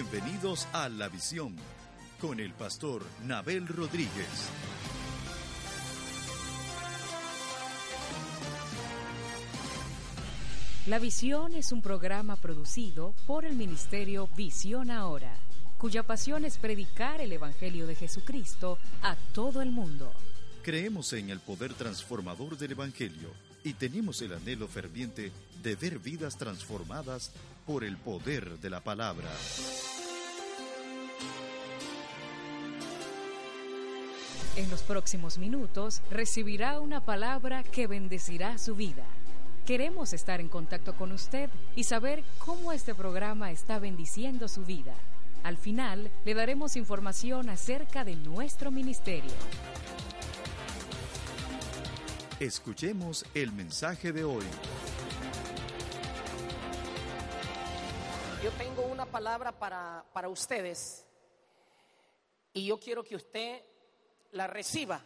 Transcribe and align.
Bienvenidos 0.00 0.68
a 0.72 0.88
La 0.88 1.08
Visión 1.08 1.56
con 2.20 2.38
el 2.38 2.52
pastor 2.52 3.04
Nabel 3.26 3.66
Rodríguez. 3.66 4.48
La 10.86 11.00
Visión 11.00 11.52
es 11.54 11.72
un 11.72 11.82
programa 11.82 12.36
producido 12.36 13.12
por 13.26 13.44
el 13.44 13.56
Ministerio 13.56 14.28
Visión 14.36 14.92
Ahora, 14.92 15.36
cuya 15.78 16.04
pasión 16.04 16.44
es 16.44 16.58
predicar 16.58 17.20
el 17.20 17.32
Evangelio 17.32 17.88
de 17.88 17.96
Jesucristo 17.96 18.78
a 19.02 19.16
todo 19.34 19.62
el 19.62 19.72
mundo. 19.72 20.12
Creemos 20.62 21.12
en 21.12 21.30
el 21.30 21.40
poder 21.40 21.74
transformador 21.74 22.56
del 22.56 22.70
Evangelio 22.70 23.47
y 23.64 23.74
tenemos 23.74 24.20
el 24.22 24.32
anhelo 24.32 24.68
ferviente 24.68 25.32
de 25.62 25.76
ver 25.76 25.98
vidas 25.98 26.36
transformadas 26.36 27.32
por 27.66 27.84
el 27.84 27.96
poder 27.96 28.58
de 28.60 28.70
la 28.70 28.80
palabra. 28.80 29.28
En 34.56 34.70
los 34.70 34.82
próximos 34.82 35.38
minutos 35.38 36.02
recibirá 36.10 36.80
una 36.80 37.00
palabra 37.04 37.62
que 37.62 37.86
bendecirá 37.86 38.58
su 38.58 38.74
vida. 38.74 39.04
Queremos 39.66 40.12
estar 40.12 40.40
en 40.40 40.48
contacto 40.48 40.96
con 40.96 41.12
usted 41.12 41.50
y 41.76 41.84
saber 41.84 42.24
cómo 42.38 42.72
este 42.72 42.94
programa 42.94 43.52
está 43.52 43.78
bendiciendo 43.78 44.48
su 44.48 44.64
vida. 44.64 44.94
Al 45.44 45.56
final 45.58 46.10
le 46.24 46.34
daremos 46.34 46.74
información 46.74 47.50
acerca 47.50 48.04
de 48.04 48.16
nuestro 48.16 48.70
ministerio. 48.70 49.30
Escuchemos 52.40 53.24
el 53.34 53.50
mensaje 53.50 54.12
de 54.12 54.22
hoy. 54.22 54.44
Yo 58.44 58.52
tengo 58.52 58.82
una 58.82 59.06
palabra 59.06 59.50
para, 59.50 60.04
para 60.12 60.28
ustedes 60.28 61.04
y 62.52 62.64
yo 62.64 62.78
quiero 62.78 63.02
que 63.02 63.16
usted 63.16 63.64
la 64.30 64.46
reciba. 64.46 65.02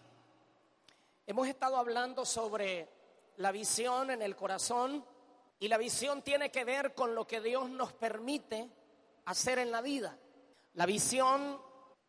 Hemos 1.26 1.48
estado 1.48 1.78
hablando 1.78 2.26
sobre 2.26 2.90
la 3.38 3.50
visión 3.50 4.10
en 4.10 4.20
el 4.20 4.36
corazón 4.36 5.02
y 5.58 5.68
la 5.68 5.78
visión 5.78 6.20
tiene 6.20 6.50
que 6.50 6.64
ver 6.64 6.92
con 6.92 7.14
lo 7.14 7.26
que 7.26 7.40
Dios 7.40 7.70
nos 7.70 7.94
permite 7.94 8.68
hacer 9.24 9.58
en 9.58 9.70
la 9.70 9.80
vida. 9.80 10.18
La 10.74 10.84
visión 10.84 11.58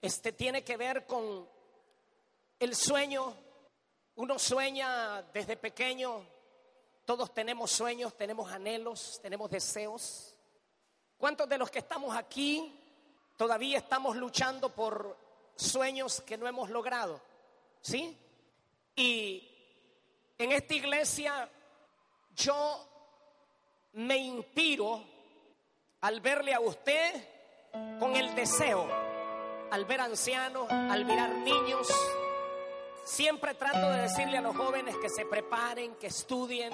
este 0.01 0.33
tiene 0.33 0.65
que 0.65 0.75
ver 0.75 1.05
con 1.05 1.47
el 2.59 2.75
sueño. 2.75 3.52
Uno 4.15 4.37
sueña 4.37 5.23
desde 5.33 5.57
pequeño, 5.57 6.23
todos 7.03 7.33
tenemos 7.33 7.71
sueños, 7.71 8.15
tenemos 8.15 8.51
anhelos, 8.51 9.19
tenemos 9.21 9.49
deseos. 9.49 10.35
¿Cuántos 11.17 11.49
de 11.49 11.57
los 11.57 11.71
que 11.71 11.79
estamos 11.79 12.15
aquí 12.15 12.79
todavía 13.35 13.79
estamos 13.79 14.15
luchando 14.15 14.69
por 14.69 15.17
sueños 15.55 16.21
que 16.21 16.37
no 16.37 16.47
hemos 16.47 16.69
logrado? 16.69 17.19
¿Sí? 17.81 18.17
Y 18.95 19.49
en 20.37 20.51
esta 20.51 20.73
iglesia 20.75 21.49
yo 22.35 22.87
me 23.93 24.17
inspiro 24.17 25.03
al 26.01 26.21
verle 26.21 26.53
a 26.53 26.59
usted 26.59 27.29
con 27.99 28.15
el 28.15 28.35
deseo, 28.35 28.87
al 29.71 29.85
ver 29.85 30.01
ancianos, 30.01 30.69
al 30.69 31.03
mirar 31.03 31.31
niños. 31.31 31.87
Siempre 33.03 33.53
trato 33.53 33.89
de 33.89 34.01
decirle 34.01 34.37
a 34.37 34.41
los 34.41 34.55
jóvenes 34.55 34.95
que 34.97 35.09
se 35.09 35.25
preparen, 35.25 35.95
que 35.95 36.07
estudien, 36.07 36.71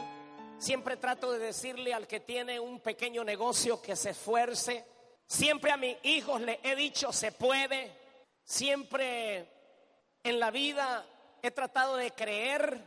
Siempre 0.59 0.97
trato 0.97 1.31
de 1.31 1.39
decirle 1.39 1.93
al 1.93 2.05
que 2.05 2.19
tiene 2.19 2.59
un 2.59 2.81
pequeño 2.81 3.23
negocio 3.23 3.81
que 3.81 3.95
se 3.95 4.09
esfuerce. 4.09 4.85
Siempre 5.25 5.71
a 5.71 5.77
mis 5.77 5.95
hijos 6.03 6.41
le 6.41 6.59
he 6.61 6.75
dicho 6.75 7.13
se 7.13 7.31
puede. 7.31 7.89
Siempre 8.43 9.47
en 10.21 10.37
la 10.37 10.51
vida 10.51 11.05
he 11.41 11.51
tratado 11.51 11.95
de 11.95 12.11
creer 12.11 12.77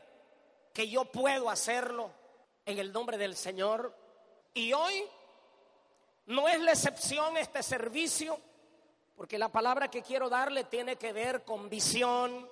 que 0.75 0.87
yo 0.87 1.07
puedo 1.07 1.49
hacerlo 1.49 2.11
en 2.67 2.79
el 2.79 2.93
nombre 2.93 3.17
del 3.17 3.37
Señor. 3.37 3.97
Y 4.53 4.75
hoy 4.75 5.05
no 6.27 6.49
es 6.49 6.61
la 6.61 6.73
excepción 6.73 7.39
este 7.39 7.63
servicio, 7.63 8.39
porque 9.17 9.39
la 9.39 9.49
palabra 9.49 9.91
que 9.91 10.03
quiero 10.03 10.29
darle 10.29 10.65
tiene 10.65 10.97
que 10.97 11.15
ver 11.15 11.43
con 11.43 11.71
visión, 11.71 12.51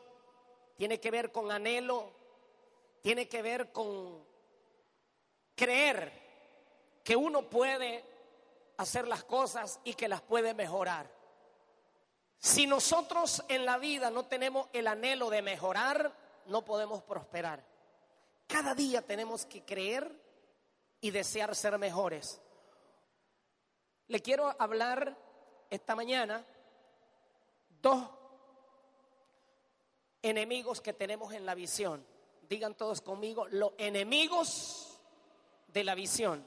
tiene 0.81 0.99
que 0.99 1.11
ver 1.11 1.31
con 1.31 1.53
anhelo, 1.53 2.11
tiene 3.03 3.29
que 3.29 3.43
ver 3.43 3.71
con 3.71 4.25
creer 5.55 6.11
que 7.05 7.15
uno 7.15 7.51
puede 7.51 8.03
hacer 8.79 9.07
las 9.07 9.23
cosas 9.25 9.79
y 9.85 9.93
que 9.93 10.09
las 10.09 10.23
puede 10.23 10.55
mejorar. 10.55 11.07
Si 12.39 12.67
nosotros 12.67 13.45
en 13.49 13.67
la 13.67 13.77
vida 13.77 14.11
no 14.11 14.25
tenemos 14.25 14.71
el 14.73 14.87
anhelo 14.87 15.29
de 15.29 15.43
mejorar, 15.43 16.15
no 16.47 16.65
podemos 16.65 17.03
prosperar. 17.03 17.62
Cada 18.47 18.75
día 18.75 19.03
tenemos 19.03 19.45
que 19.45 19.62
creer 19.62 20.11
y 21.03 21.11
desear 21.11 21.55
ser 21.55 21.77
mejores. 21.77 22.41
Le 24.09 24.23
quiero 24.23 24.57
hablar 24.59 25.15
esta 25.69 25.95
mañana 25.95 26.43
dos 27.83 28.19
enemigos 30.22 30.81
que 30.81 30.92
tenemos 30.92 31.32
en 31.32 31.47
la 31.47 31.54
visión. 31.54 32.04
Digan 32.48 32.75
todos 32.75 33.00
conmigo, 33.00 33.47
los 33.48 33.72
enemigos 33.78 34.98
de 35.69 35.84
la 35.84 35.94
visión. 35.94 36.44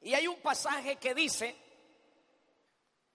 Y 0.00 0.14
hay 0.14 0.26
un 0.26 0.40
pasaje 0.40 0.96
que 0.96 1.14
dice, 1.14 1.54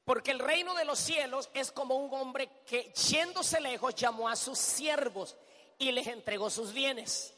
porque 0.06 0.32
el 0.32 0.40
reino 0.40 0.74
de 0.74 0.86
los 0.86 1.00
cielos 1.00 1.50
es 1.54 1.72
como 1.72 1.96
un 1.96 2.14
hombre 2.14 2.62
que 2.66 2.94
yéndose 2.94 3.60
lejos 3.60 3.96
llamó 3.96 4.30
a 4.30 4.36
sus 4.36 4.58
siervos 4.58 5.36
y 5.78 5.92
les 5.92 6.08
entregó 6.08 6.50
sus 6.50 6.72
bienes. 6.72 7.34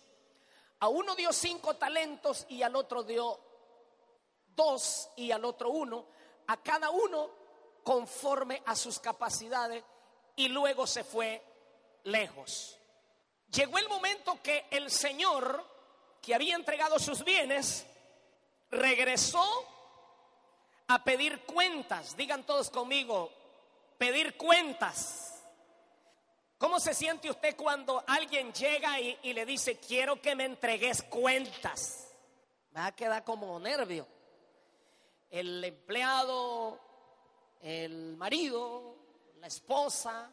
A 0.82 0.88
uno 0.88 1.16
dio 1.16 1.34
cinco 1.34 1.76
talentos 1.76 2.46
y 2.50 2.62
al 2.62 2.76
otro 2.76 3.04
dio 3.04 3.40
dos 4.56 5.10
y 5.16 5.32
al 5.32 5.46
otro 5.46 5.72
uno, 5.72 6.06
a 6.48 6.58
cada 6.62 6.90
uno 6.90 7.30
conforme 7.84 8.62
a 8.66 8.76
sus 8.76 9.00
capacidades 9.00 9.84
y 10.36 10.48
luego 10.50 10.86
se 10.86 11.04
fue 11.04 11.44
lejos. 12.04 12.78
Llegó 13.52 13.78
el 13.78 13.90
momento 13.90 14.40
que 14.42 14.66
el 14.72 14.92
Señor 14.92 15.66
que 16.22 16.36
había 16.36 16.56
entregado 16.56 17.00
sus 17.00 17.24
bienes, 17.24 17.86
regresó 18.70 19.46
a 20.88 21.04
pedir 21.04 21.42
cuentas. 21.46 22.16
Digan 22.16 22.44
todos 22.46 22.70
conmigo, 22.70 23.32
pedir 23.98 24.38
cuentas. 24.38 25.44
¿Cómo 26.58 26.80
se 26.80 26.94
siente 26.94 27.30
usted 27.30 27.56
cuando 27.56 28.04
alguien 28.06 28.52
llega 28.52 29.00
y, 29.00 29.34
le 29.34 29.46
dice, 29.46 29.80
quiero 29.80 30.22
que 30.22 30.36
me 30.36 30.46
entregues 30.46 31.04
cuentas? 31.04 32.14
Va 32.76 32.88
a 32.88 32.96
quedar 32.96 33.24
como 33.24 33.58
nervio. 33.60 34.06
El 35.30 35.64
empleado, 35.64 36.80
el 37.62 38.18
marido, 38.18 38.96
la 39.38 39.48
esposa, 39.48 40.30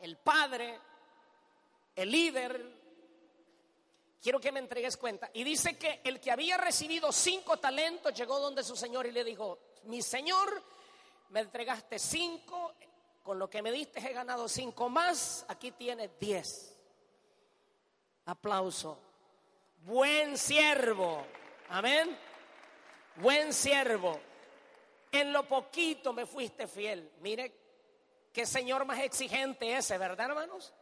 el 0.00 0.18
padre, 0.18 0.78
el 2.02 2.10
líder, 2.10 2.80
quiero 4.22 4.40
que 4.40 4.52
me 4.52 4.60
entregues 4.60 4.96
cuenta. 4.96 5.30
Y 5.32 5.44
dice 5.44 5.76
que 5.76 6.00
el 6.04 6.20
que 6.20 6.30
había 6.30 6.56
recibido 6.56 7.12
cinco 7.12 7.58
talentos 7.58 8.14
llegó 8.14 8.38
donde 8.38 8.62
su 8.62 8.76
señor 8.76 9.06
y 9.06 9.12
le 9.12 9.24
dijo, 9.24 9.58
mi 9.84 10.02
señor, 10.02 10.62
me 11.30 11.40
entregaste 11.40 11.98
cinco, 11.98 12.74
con 13.22 13.38
lo 13.38 13.48
que 13.48 13.62
me 13.62 13.72
diste 13.72 14.00
he 14.00 14.12
ganado 14.12 14.48
cinco 14.48 14.88
más, 14.88 15.44
aquí 15.48 15.72
tienes 15.72 16.10
diez. 16.18 16.76
Aplauso. 18.26 18.98
Buen 19.82 20.36
siervo. 20.36 21.24
Amén. 21.68 22.16
Buen 23.16 23.52
siervo. 23.52 24.20
En 25.12 25.32
lo 25.32 25.48
poquito 25.48 26.12
me 26.12 26.26
fuiste 26.26 26.66
fiel. 26.66 27.10
Mire 27.20 27.52
qué 28.32 28.46
señor 28.46 28.84
más 28.84 29.00
exigente 29.00 29.76
ese, 29.76 29.98
¿verdad, 29.98 30.30
hermanos? 30.30 30.72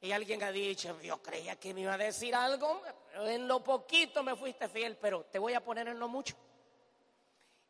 Y 0.00 0.12
alguien 0.12 0.42
ha 0.44 0.52
dicho, 0.52 1.00
yo 1.00 1.20
creía 1.20 1.56
que 1.56 1.74
me 1.74 1.80
iba 1.80 1.94
a 1.94 1.98
decir 1.98 2.34
algo, 2.34 2.82
en 3.14 3.48
lo 3.48 3.64
poquito 3.64 4.22
me 4.22 4.36
fuiste 4.36 4.68
fiel, 4.68 4.96
pero 4.96 5.24
te 5.24 5.38
voy 5.38 5.54
a 5.54 5.64
poner 5.64 5.88
en 5.88 5.98
lo 5.98 6.08
mucho. 6.08 6.36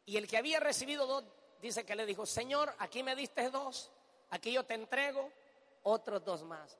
Y 0.04 0.16
el 0.16 0.26
que 0.28 0.36
había 0.36 0.60
recibido 0.60 1.06
dos, 1.06 1.24
dice 1.62 1.86
que 1.86 1.96
le 1.96 2.04
dijo, 2.04 2.26
Señor, 2.26 2.74
aquí 2.78 3.02
me 3.02 3.16
diste 3.16 3.50
dos, 3.50 3.90
aquí 4.30 4.52
yo 4.52 4.64
te 4.64 4.74
entrego 4.74 5.30
otros 5.82 6.22
dos 6.22 6.42
más. 6.42 6.78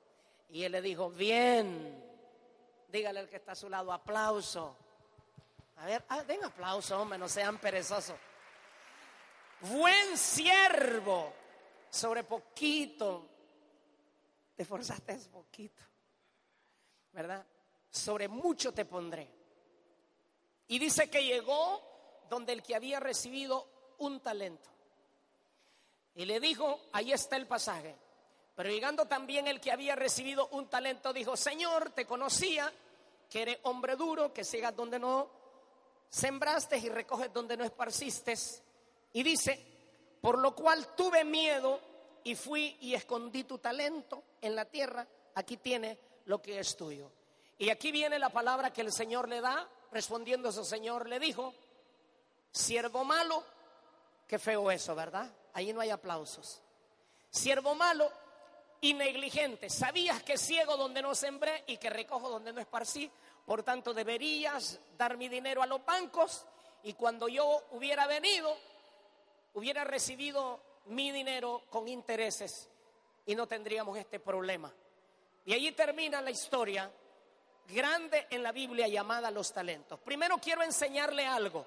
Y 0.49 0.63
él 0.63 0.71
le 0.71 0.81
dijo, 0.81 1.09
bien, 1.09 2.03
dígale 2.87 3.19
al 3.19 3.29
que 3.29 3.37
está 3.37 3.53
a 3.53 3.55
su 3.55 3.69
lado, 3.69 3.91
aplauso. 3.91 4.75
A 5.77 5.85
ver, 5.85 6.03
ah, 6.09 6.23
den 6.23 6.43
aplauso, 6.43 6.99
hombre, 6.99 7.17
no 7.17 7.27
sean 7.27 7.57
perezosos. 7.57 8.17
Buen 9.61 10.15
siervo, 10.15 11.33
sobre 11.89 12.23
poquito 12.23 13.38
te 14.59 14.63
esforzaste 14.63 15.13
un 15.13 15.25
poquito, 15.27 15.81
¿verdad? 17.13 17.45
Sobre 17.89 18.27
mucho 18.27 18.73
te 18.73 18.83
pondré. 18.83 19.25
Y 20.67 20.77
dice 20.77 21.09
que 21.09 21.23
llegó 21.23 21.81
donde 22.29 22.51
el 22.51 22.61
que 22.61 22.75
había 22.75 22.99
recibido 22.99 23.95
un 23.99 24.19
talento. 24.19 24.69
Y 26.13 26.25
le 26.25 26.41
dijo, 26.41 26.77
ahí 26.91 27.13
está 27.13 27.37
el 27.37 27.47
pasaje. 27.47 27.95
Pero 28.53 28.69
llegando 28.69 29.05
también 29.05 29.47
el 29.47 29.61
que 29.61 29.71
había 29.71 29.95
recibido 29.95 30.49
un 30.49 30.67
talento, 30.67 31.13
dijo, 31.13 31.37
Señor, 31.37 31.91
te 31.91 32.05
conocía, 32.05 32.69
que 33.29 33.43
eres 33.43 33.59
hombre 33.63 33.95
duro, 33.95 34.33
que 34.33 34.43
sigas 34.43 34.75
donde 34.75 34.99
no 34.99 35.29
sembraste 36.09 36.79
y 36.79 36.89
recoges 36.89 37.31
donde 37.31 37.55
no 37.55 37.63
esparciste. 37.63 38.33
Y 39.13 39.23
dice, 39.23 40.17
por 40.19 40.37
lo 40.37 40.53
cual 40.53 40.95
tuve 40.97 41.23
miedo 41.23 41.88
y 42.23 42.35
fui 42.35 42.77
y 42.81 42.93
escondí 42.93 43.43
tu 43.43 43.57
talento 43.57 44.23
en 44.41 44.55
la 44.55 44.65
tierra, 44.65 45.07
aquí 45.35 45.57
tiene 45.57 45.97
lo 46.25 46.41
que 46.41 46.59
es 46.59 46.75
tuyo. 46.75 47.11
Y 47.57 47.69
aquí 47.69 47.91
viene 47.91 48.19
la 48.19 48.29
palabra 48.29 48.71
que 48.71 48.81
el 48.81 48.91
Señor 48.91 49.27
le 49.27 49.41
da, 49.41 49.67
respondiendo 49.91 50.51
su 50.51 50.63
Señor 50.63 51.09
le 51.09 51.19
dijo, 51.19 51.53
siervo 52.51 53.03
malo, 53.03 53.43
qué 54.27 54.39
feo 54.39 54.71
eso, 54.71 54.95
¿verdad? 54.95 55.29
Ahí 55.53 55.73
no 55.73 55.81
hay 55.81 55.89
aplausos. 55.89 56.61
Siervo 57.29 57.75
malo 57.75 58.11
y 58.81 58.93
negligente, 58.93 59.69
sabías 59.69 60.23
que 60.23 60.37
ciego 60.37 60.77
donde 60.77 61.01
no 61.01 61.13
sembré 61.13 61.63
y 61.67 61.77
que 61.77 61.89
recojo 61.89 62.29
donde 62.29 62.53
no 62.53 62.61
esparcí, 62.61 63.11
por 63.45 63.63
tanto 63.63 63.93
deberías 63.93 64.79
dar 64.97 65.17
mi 65.17 65.27
dinero 65.27 65.61
a 65.61 65.67
los 65.67 65.83
bancos 65.83 66.45
y 66.83 66.93
cuando 66.93 67.27
yo 67.27 67.65
hubiera 67.71 68.07
venido, 68.07 68.55
hubiera 69.53 69.83
recibido 69.83 70.61
mi 70.89 71.11
dinero 71.11 71.63
con 71.69 71.87
intereses 71.87 72.69
y 73.25 73.35
no 73.35 73.47
tendríamos 73.47 73.97
este 73.97 74.19
problema. 74.19 74.73
Y 75.45 75.53
allí 75.53 75.71
termina 75.71 76.21
la 76.21 76.31
historia 76.31 76.91
grande 77.67 78.27
en 78.29 78.43
la 78.43 78.51
Biblia 78.51 78.87
llamada 78.87 79.31
los 79.31 79.53
talentos. 79.53 79.99
Primero 79.99 80.37
quiero 80.39 80.63
enseñarle 80.63 81.25
algo. 81.25 81.65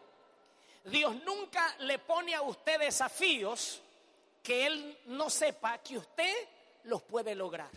Dios 0.85 1.15
nunca 1.25 1.75
le 1.81 1.99
pone 1.99 2.35
a 2.35 2.43
usted 2.43 2.81
desafíos 2.81 3.81
que 4.43 4.67
Él 4.67 4.99
no 5.07 5.31
sepa 5.31 5.79
que 5.79 5.99
usted 5.99 6.35
los 6.85 7.03
puede 7.03 7.35
lograr. 7.35 7.71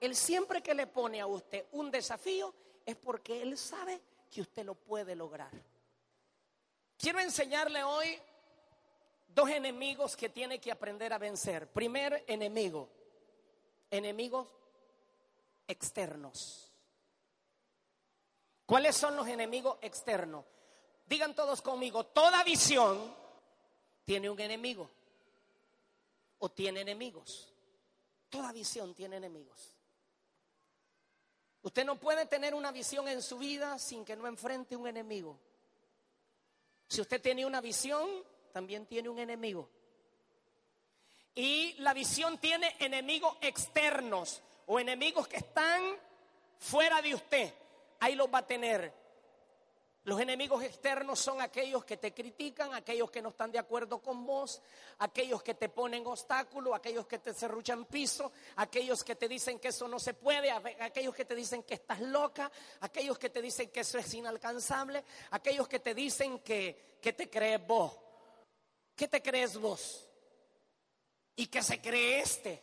Él 0.00 0.14
siempre 0.14 0.62
que 0.62 0.74
le 0.74 0.86
pone 0.86 1.20
a 1.20 1.26
usted 1.26 1.64
un 1.72 1.90
desafío 1.90 2.54
es 2.84 2.96
porque 2.96 3.42
Él 3.42 3.56
sabe 3.56 4.00
que 4.30 4.42
usted 4.42 4.64
lo 4.64 4.74
puede 4.74 5.16
lograr. 5.16 5.50
Quiero 6.98 7.20
enseñarle 7.20 7.82
hoy 7.82 8.18
dos 9.28 9.48
enemigos 9.50 10.16
que 10.16 10.28
tiene 10.28 10.60
que 10.60 10.72
aprender 10.72 11.12
a 11.12 11.18
vencer. 11.18 11.68
Primer 11.68 12.24
enemigo, 12.26 12.88
enemigos 13.90 14.48
externos. 15.66 16.72
¿Cuáles 18.66 18.96
son 18.96 19.16
los 19.16 19.26
enemigos 19.28 19.78
externos? 19.80 20.44
Digan 21.06 21.34
todos 21.34 21.62
conmigo, 21.62 22.04
toda 22.04 22.44
visión 22.44 23.14
tiene 24.04 24.28
un 24.28 24.38
enemigo 24.40 24.90
o 26.38 26.50
tiene 26.50 26.80
enemigos. 26.80 27.52
Toda 28.28 28.52
visión 28.52 28.94
tiene 28.94 29.16
enemigos. 29.16 29.74
Usted 31.62 31.84
no 31.84 31.96
puede 31.98 32.26
tener 32.26 32.54
una 32.54 32.72
visión 32.72 33.08
en 33.08 33.22
su 33.22 33.38
vida 33.38 33.78
sin 33.78 34.04
que 34.04 34.16
no 34.16 34.26
enfrente 34.26 34.76
un 34.76 34.86
enemigo. 34.86 35.38
Si 36.88 37.00
usted 37.00 37.20
tiene 37.20 37.44
una 37.44 37.60
visión, 37.60 38.08
también 38.58 38.86
tiene 38.86 39.08
un 39.08 39.20
enemigo. 39.20 39.68
Y 41.32 41.74
la 41.74 41.94
visión 41.94 42.38
tiene 42.38 42.74
enemigos 42.80 43.36
externos 43.40 44.42
o 44.66 44.80
enemigos 44.80 45.28
que 45.28 45.36
están 45.36 45.80
fuera 46.58 47.00
de 47.00 47.14
usted. 47.14 47.54
Ahí 48.00 48.16
los 48.16 48.26
va 48.26 48.38
a 48.38 48.46
tener. 48.48 48.92
Los 50.02 50.18
enemigos 50.20 50.64
externos 50.64 51.20
son 51.20 51.40
aquellos 51.40 51.84
que 51.84 51.98
te 51.98 52.12
critican, 52.12 52.74
aquellos 52.74 53.12
que 53.12 53.22
no 53.22 53.28
están 53.28 53.52
de 53.52 53.60
acuerdo 53.60 54.00
con 54.00 54.26
vos, 54.26 54.60
aquellos 54.98 55.40
que 55.40 55.54
te 55.54 55.68
ponen 55.68 56.04
obstáculos, 56.04 56.74
aquellos 56.74 57.06
que 57.06 57.20
te 57.20 57.34
cerruchan 57.34 57.84
piso, 57.84 58.32
aquellos 58.56 59.04
que 59.04 59.14
te 59.14 59.28
dicen 59.28 59.60
que 59.60 59.68
eso 59.68 59.86
no 59.86 60.00
se 60.00 60.14
puede, 60.14 60.50
aquellos 60.50 61.14
que 61.14 61.24
te 61.24 61.36
dicen 61.36 61.62
que 61.62 61.74
estás 61.74 62.00
loca, 62.00 62.50
aquellos 62.80 63.20
que 63.20 63.30
te 63.30 63.40
dicen 63.40 63.70
que 63.70 63.80
eso 63.80 63.98
es 63.98 64.14
inalcanzable, 64.14 65.04
aquellos 65.30 65.68
que 65.68 65.78
te 65.78 65.94
dicen 65.94 66.40
que, 66.40 66.96
que 67.00 67.12
te 67.12 67.30
crees 67.30 67.64
vos. 67.64 68.07
¿Qué 68.98 69.06
te 69.06 69.22
crees 69.22 69.56
vos? 69.56 70.04
¿Y 71.36 71.46
qué 71.46 71.62
se 71.62 71.80
cree 71.80 72.18
este? 72.18 72.60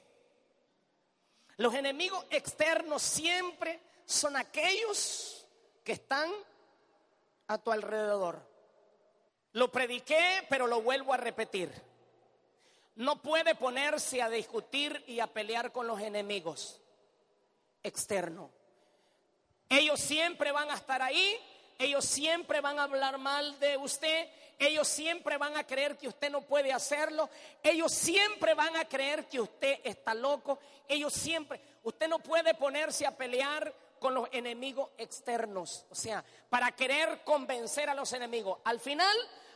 Los 1.56 1.74
enemigos 1.74 2.26
externos 2.30 3.02
siempre 3.02 3.80
son 4.06 4.36
aquellos 4.36 5.48
que 5.82 5.94
están 5.94 6.30
a 7.48 7.58
tu 7.58 7.72
alrededor. 7.72 8.46
Lo 9.54 9.72
prediqué, 9.72 10.46
pero 10.50 10.68
lo 10.68 10.82
vuelvo 10.82 11.14
a 11.14 11.18
repetir. 11.18 11.72
No 12.96 13.22
puede 13.22 13.56
ponerse 13.56 14.22
a 14.22 14.30
discutir 14.30 15.06
y 15.08 15.22
a 15.22 15.28
pelear 15.28 15.72
con 15.72 15.88
los 15.88 16.02
enemigos 16.02 16.82
externos. 17.82 18.52
Ellos 19.70 20.02
siempre 20.02 20.52
van 20.52 20.70
a 20.70 20.76
estar 20.76 21.02
ahí, 21.02 21.40
ellos 21.77 22.06
siempre 22.06 22.62
van 22.62 22.80
a 22.80 22.83
hablar 22.83 23.18
mal 23.18 23.60
de 23.60 23.77
usted, 23.77 24.30
ellos 24.57 24.88
siempre 24.88 25.38
van 25.38 25.57
a 25.57 25.66
creer 25.66 25.98
que 25.98 26.07
usted 26.07 26.30
no 26.30 26.42
puede 26.42 26.72
hacerlo. 26.72 27.30
Ellos 27.62 27.92
siempre 27.92 28.54
van 28.54 28.75
a 28.77 28.86
creer 28.86 29.25
que 29.25 29.42
usted 29.42 29.80
está 29.83 30.13
loco. 30.13 30.60
Ellos 30.88 31.13
siempre, 31.13 31.60
usted 31.83 32.07
no 32.07 32.19
puede 32.19 32.54
ponerse 32.54 33.06
a 33.06 33.16
pelear 33.16 33.74
con 34.00 34.13
los 34.13 34.30
enemigos 34.31 34.89
externos. 34.98 35.86
O 35.89 35.95
sea, 35.95 36.24
para 36.50 36.72
querer 36.72 37.22
convencer 37.24 37.89
a 37.89 37.95
los 37.95 38.13
enemigos. 38.13 38.60
Al 38.63 38.80
final, 38.80 39.16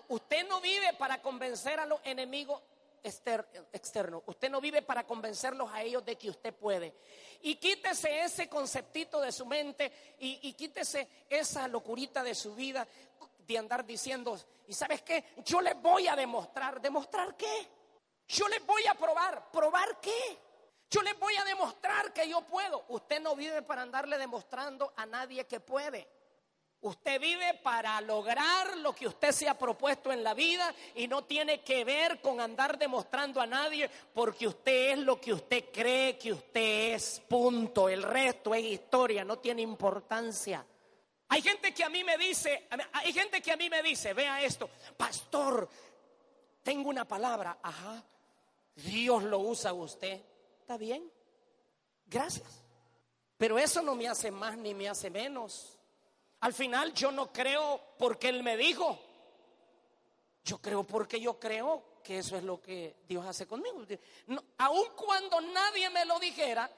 usted 0.09 0.47
no 0.47 0.59
vive 0.59 0.93
para 0.93 1.21
convencer 1.21 1.79
a 1.79 1.85
los 1.85 1.99
enemigos 2.03 2.61
externos. 3.03 4.23
Usted 4.25 4.49
no 4.49 4.61
vive 4.61 4.81
para 4.81 5.05
convencerlos 5.05 5.69
a 5.71 5.81
ellos 5.81 6.03
de 6.05 6.17
que 6.17 6.29
usted 6.29 6.53
puede. 6.53 6.93
Y 7.41 7.55
quítese 7.55 8.21
ese 8.21 8.47
conceptito 8.49 9.21
de 9.21 9.31
su 9.31 9.45
mente 9.45 9.91
y, 10.19 10.39
y 10.43 10.53
quítese 10.53 11.07
esa 11.29 11.67
locurita 11.67 12.23
de 12.23 12.35
su 12.35 12.55
vida 12.55 12.87
de 13.37 13.57
andar 13.57 13.85
diciendo, 13.85 14.39
¿y 14.67 14.73
sabes 14.73 15.01
qué? 15.01 15.23
Yo 15.43 15.61
les 15.61 15.79
voy 15.81 16.07
a 16.07 16.15
demostrar. 16.15 16.79
¿Demostrar 16.79 17.35
qué? 17.35 17.67
Yo 18.27 18.47
les 18.47 18.65
voy 18.65 18.85
a 18.85 18.93
probar. 18.93 19.51
¿Probar 19.51 19.99
qué? 19.99 20.37
Yo 20.89 21.01
les 21.01 21.17
voy 21.19 21.35
a 21.35 21.43
demostrar 21.43 22.13
que 22.13 22.27
yo 22.27 22.41
puedo. 22.41 22.85
Usted 22.89 23.21
no 23.21 23.35
vive 23.35 23.61
para 23.61 23.83
andarle 23.83 24.17
demostrando 24.17 24.93
a 24.95 25.05
nadie 25.05 25.45
que 25.45 25.59
puede. 25.59 26.07
Usted 26.81 27.19
vive 27.19 27.55
para 27.55 27.99
lograr 27.99 28.77
lo 28.77 28.95
que 28.95 29.07
usted 29.07 29.31
se 29.33 29.49
ha 29.49 29.57
propuesto 29.57 30.13
en 30.13 30.23
la 30.23 30.33
vida 30.33 30.73
y 30.95 31.09
no 31.09 31.25
tiene 31.25 31.61
que 31.61 31.83
ver 31.83 32.21
con 32.21 32.39
andar 32.39 32.77
demostrando 32.77 33.41
a 33.41 33.45
nadie 33.45 33.89
porque 34.13 34.47
usted 34.47 34.91
es 34.91 34.99
lo 34.99 35.19
que 35.19 35.33
usted 35.33 35.65
cree 35.73 36.17
que 36.17 36.31
usted 36.31 36.93
es. 36.93 37.21
Punto. 37.27 37.89
El 37.89 38.01
resto 38.01 38.55
es 38.55 38.63
historia, 38.63 39.25
no 39.25 39.39
tiene 39.39 39.61
importancia. 39.61 40.65
Hay 41.27 41.41
gente 41.41 41.73
que 41.73 41.83
a 41.83 41.89
mí 41.89 42.03
me 42.03 42.17
dice, 42.17 42.67
hay 42.93 43.13
gente 43.13 43.41
que 43.41 43.51
a 43.51 43.57
mí 43.57 43.69
me 43.69 43.83
dice, 43.83 44.13
vea 44.13 44.41
esto, 44.41 44.67
pastor, 44.97 45.69
tengo 46.63 46.89
una 46.89 47.05
palabra, 47.07 47.59
ajá, 47.61 48.03
Dios 48.73 49.23
lo 49.23 49.37
usa 49.37 49.69
a 49.69 49.73
usted, 49.73 50.19
está 50.61 50.75
bien, 50.75 51.11
gracias. 52.07 52.47
Pero 53.37 53.59
eso 53.59 53.83
no 53.83 53.93
me 53.93 54.07
hace 54.07 54.31
más 54.31 54.57
ni 54.57 54.73
me 54.73 54.89
hace 54.89 55.11
menos. 55.11 55.78
Al 56.41 56.53
final 56.53 56.93
yo 56.93 57.11
no 57.11 57.31
creo 57.31 57.95
porque 57.97 58.29
Él 58.29 58.43
me 58.43 58.55
dijo, 58.55 58.97
yo 60.43 60.59
creo 60.59 60.85
porque 60.85 61.19
yo 61.19 61.39
creo 61.39 61.99
que 62.03 62.19
eso 62.19 62.37
es 62.37 62.43
lo 62.43 62.61
que 62.61 62.97
Dios 63.07 63.25
hace 63.25 63.45
conmigo. 63.45 63.85
aun 64.57 64.87
cuando 64.95 65.41
nadie 65.41 65.89
me 65.89 66.05
lo 66.05 66.19
dijera 66.19 66.69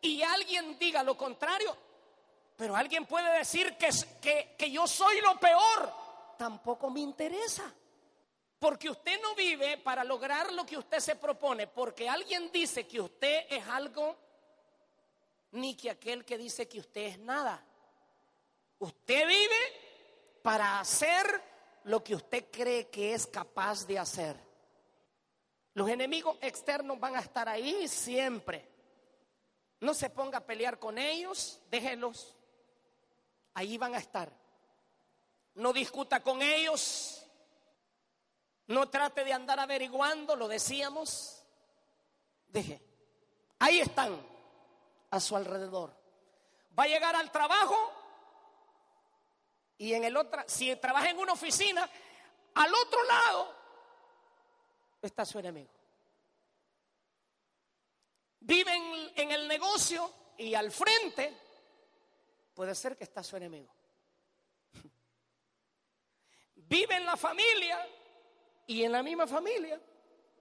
y 0.00 0.22
alguien 0.22 0.78
diga 0.78 1.02
lo 1.02 1.16
contrario, 1.16 1.76
pero 2.56 2.76
alguien 2.76 3.06
puede 3.06 3.38
decir 3.38 3.76
que, 3.76 3.88
que, 4.20 4.54
que 4.58 4.70
yo 4.70 4.86
soy 4.86 5.20
lo 5.20 5.38
peor. 5.38 5.92
Tampoco 6.36 6.90
me 6.90 7.00
interesa. 7.00 7.72
Porque 8.58 8.88
usted 8.88 9.20
no 9.20 9.34
vive 9.34 9.78
para 9.78 10.04
lograr 10.04 10.52
lo 10.52 10.64
que 10.64 10.78
usted 10.78 10.98
se 10.98 11.16
propone, 11.16 11.66
porque 11.66 12.08
alguien 12.08 12.50
dice 12.50 12.86
que 12.86 13.00
usted 13.00 13.46
es 13.50 13.66
algo, 13.68 14.16
ni 15.52 15.76
que 15.76 15.90
aquel 15.90 16.24
que 16.24 16.38
dice 16.38 16.68
que 16.68 16.80
usted 16.80 17.02
es 17.02 17.18
nada. 17.18 17.64
Usted 18.84 19.26
vive 19.26 20.42
para 20.42 20.78
hacer 20.78 21.42
lo 21.84 22.04
que 22.04 22.14
usted 22.14 22.50
cree 22.50 22.90
que 22.90 23.14
es 23.14 23.26
capaz 23.26 23.86
de 23.86 23.98
hacer. 23.98 24.38
Los 25.72 25.88
enemigos 25.88 26.36
externos 26.42 27.00
van 27.00 27.16
a 27.16 27.20
estar 27.20 27.48
ahí 27.48 27.88
siempre. 27.88 28.68
No 29.80 29.94
se 29.94 30.10
ponga 30.10 30.36
a 30.36 30.44
pelear 30.44 30.78
con 30.78 30.98
ellos, 30.98 31.62
déjelos 31.70 32.36
ahí 33.54 33.78
van 33.78 33.94
a 33.94 33.98
estar. 33.98 34.30
No 35.54 35.72
discuta 35.72 36.22
con 36.22 36.42
ellos, 36.42 37.24
no 38.66 38.90
trate 38.90 39.24
de 39.24 39.32
andar 39.32 39.60
averiguando, 39.60 40.36
lo 40.36 40.46
decíamos. 40.46 41.42
Deje, 42.48 42.82
ahí 43.60 43.80
están, 43.80 44.20
a 45.10 45.20
su 45.20 45.36
alrededor. 45.36 45.96
Va 46.78 46.82
a 46.82 46.88
llegar 46.88 47.16
al 47.16 47.32
trabajo 47.32 47.93
y 49.78 49.94
en 49.94 50.04
el 50.04 50.16
otro, 50.16 50.42
si 50.46 50.74
trabaja 50.76 51.10
en 51.10 51.18
una 51.18 51.32
oficina, 51.32 51.88
al 52.54 52.74
otro 52.74 53.02
lado 53.04 53.54
está 55.02 55.24
su 55.24 55.38
enemigo. 55.38 55.70
Vive 58.40 58.72
en, 59.16 59.30
el 59.30 59.48
negocio 59.48 60.12
y 60.36 60.54
al 60.54 60.70
frente 60.70 61.34
puede 62.52 62.74
ser 62.74 62.96
que 62.96 63.04
está 63.04 63.22
su 63.22 63.36
enemigo. 63.36 63.72
Vive 66.54 66.96
en 66.96 67.06
la 67.06 67.16
familia 67.16 67.86
y 68.66 68.84
en 68.84 68.92
la 68.92 69.02
misma 69.02 69.26
familia 69.26 69.80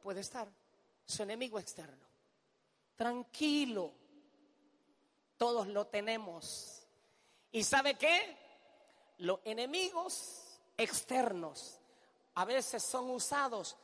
puede 0.01 0.19
estar 0.19 0.47
su 1.05 1.23
enemigo 1.23 1.59
externo. 1.59 2.05
Tranquilo, 2.95 3.93
todos 5.37 5.67
lo 5.67 5.87
tenemos. 5.87 6.85
¿Y 7.51 7.63
sabe 7.63 7.95
qué? 7.95 8.42
Los 9.17 9.39
enemigos 9.43 10.60
externos 10.77 11.79
a 12.36 12.46
veces 12.46 12.84
son 12.84 13.10
usados 13.12 13.77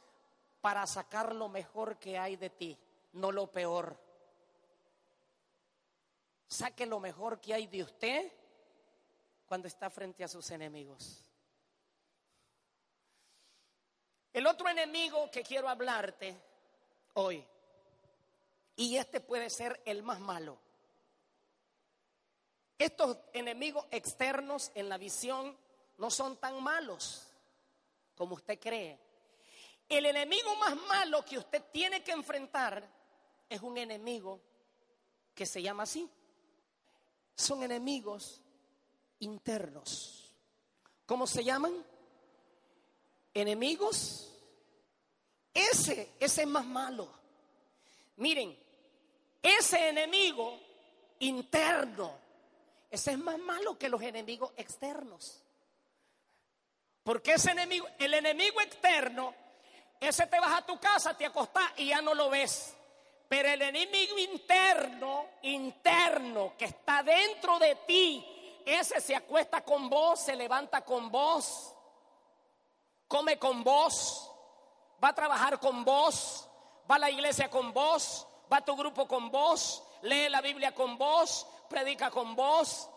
para 0.61 0.85
sacar 0.87 1.35
lo 1.35 1.49
mejor 1.49 1.97
que 1.97 2.17
hay 2.17 2.35
de 2.35 2.49
ti, 2.49 2.77
no 3.13 3.31
lo 3.31 3.47
peor. 3.47 3.97
Saque 6.47 6.85
lo 6.85 6.99
mejor 6.99 7.39
que 7.39 7.53
hay 7.53 7.67
de 7.67 7.83
usted 7.83 8.31
cuando 9.45 9.67
está 9.67 9.89
frente 9.89 10.23
a 10.23 10.27
sus 10.27 10.49
enemigos. 10.51 11.25
El 14.33 14.45
otro 14.47 14.69
enemigo 14.69 15.29
que 15.31 15.43
quiero 15.43 15.69
hablarte 15.69 16.39
hoy, 17.13 17.45
y 18.75 18.95
este 18.95 19.19
puede 19.19 19.49
ser 19.49 19.81
el 19.85 20.03
más 20.03 20.19
malo. 20.19 20.57
Estos 22.79 23.17
enemigos 23.33 23.85
externos 23.91 24.71
en 24.73 24.87
la 24.87 24.97
visión 24.97 25.55
no 25.97 26.09
son 26.09 26.37
tan 26.37 26.63
malos 26.63 27.27
como 28.15 28.35
usted 28.35 28.57
cree. 28.57 28.97
El 29.89 30.05
enemigo 30.05 30.55
más 30.55 30.75
malo 30.87 31.25
que 31.25 31.37
usted 31.37 31.61
tiene 31.73 32.01
que 32.03 32.11
enfrentar 32.11 32.87
es 33.49 33.61
un 33.61 33.77
enemigo 33.77 34.39
que 35.35 35.45
se 35.45 35.61
llama 35.61 35.83
así. 35.83 36.09
Son 37.35 37.63
enemigos 37.63 38.41
internos. 39.19 40.31
¿Cómo 41.05 41.27
se 41.27 41.43
llaman? 41.43 41.85
Enemigos. 43.33 44.31
Ese, 45.53 46.13
ese 46.19 46.41
es 46.43 46.47
más 46.47 46.65
malo. 46.65 47.09
Miren, 48.17 48.57
ese 49.41 49.89
enemigo 49.89 50.59
interno, 51.19 52.28
ese 52.89 53.11
es 53.11 53.17
más 53.17 53.37
malo 53.37 53.77
que 53.77 53.89
los 53.89 54.01
enemigos 54.01 54.51
externos. 54.57 55.43
Porque 57.03 57.33
ese 57.33 57.51
enemigo, 57.51 57.87
el 57.97 58.13
enemigo 58.13 58.61
externo, 58.61 59.33
ese 59.99 60.27
te 60.27 60.39
vas 60.39 60.57
a 60.57 60.65
tu 60.65 60.79
casa, 60.79 61.17
te 61.17 61.25
acostás 61.25 61.71
y 61.77 61.87
ya 61.87 62.01
no 62.01 62.13
lo 62.13 62.29
ves. 62.29 62.75
Pero 63.27 63.49
el 63.49 63.61
enemigo 63.61 64.17
interno, 64.17 65.25
interno, 65.43 66.53
que 66.57 66.65
está 66.65 67.03
dentro 67.03 67.59
de 67.59 67.75
ti, 67.87 68.25
ese 68.65 68.99
se 69.01 69.15
acuesta 69.15 69.63
con 69.63 69.89
vos, 69.89 70.19
se 70.19 70.35
levanta 70.35 70.81
con 70.81 71.11
vos, 71.11 71.73
come 73.07 73.37
con 73.37 73.63
vos, 73.63 74.31
va 75.03 75.09
a 75.09 75.15
trabajar 75.15 75.59
con 75.59 75.83
vos, 75.83 76.47
va 76.89 76.95
a 76.95 76.99
la 76.99 77.09
iglesia 77.11 77.49
con 77.49 77.71
vos, 77.71 78.25
va 78.51 78.57
a 78.57 78.65
tu 78.65 78.75
grupo 78.75 79.07
con 79.07 79.29
vos, 79.29 79.83
lee 80.01 80.29
la 80.29 80.41
Biblia 80.41 80.73
con 80.73 80.97
vos, 80.97 81.45
predica 81.69 82.09
con 82.09 82.35
vos. 82.35 82.89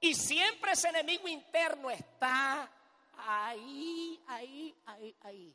Y 0.00 0.14
siempre 0.14 0.72
ese 0.72 0.88
enemigo 0.88 1.28
interno 1.28 1.90
está 1.90 2.70
ahí, 3.18 4.18
ahí, 4.28 4.74
ahí, 4.86 5.14
ahí. 5.22 5.54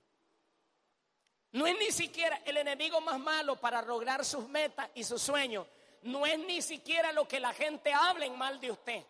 No 1.54 1.66
es 1.66 1.78
ni 1.80 1.92
siquiera 1.92 2.42
el 2.46 2.58
enemigo 2.58 3.00
más 3.02 3.18
malo 3.18 3.56
para 3.56 3.82
lograr 3.82 4.26
sus 4.26 4.48
metas 4.50 4.90
y 4.94 5.04
sus 5.04 5.22
sueños. 5.22 5.66
No 6.04 6.26
es 6.26 6.38
ni 6.38 6.62
siquiera 6.62 7.12
lo 7.14 7.28
que 7.28 7.40
la 7.40 7.54
gente 7.54 7.94
habla 7.94 8.26
en 8.26 8.38
mal 8.38 8.60
de 8.60 8.72
usted. 8.72 9.04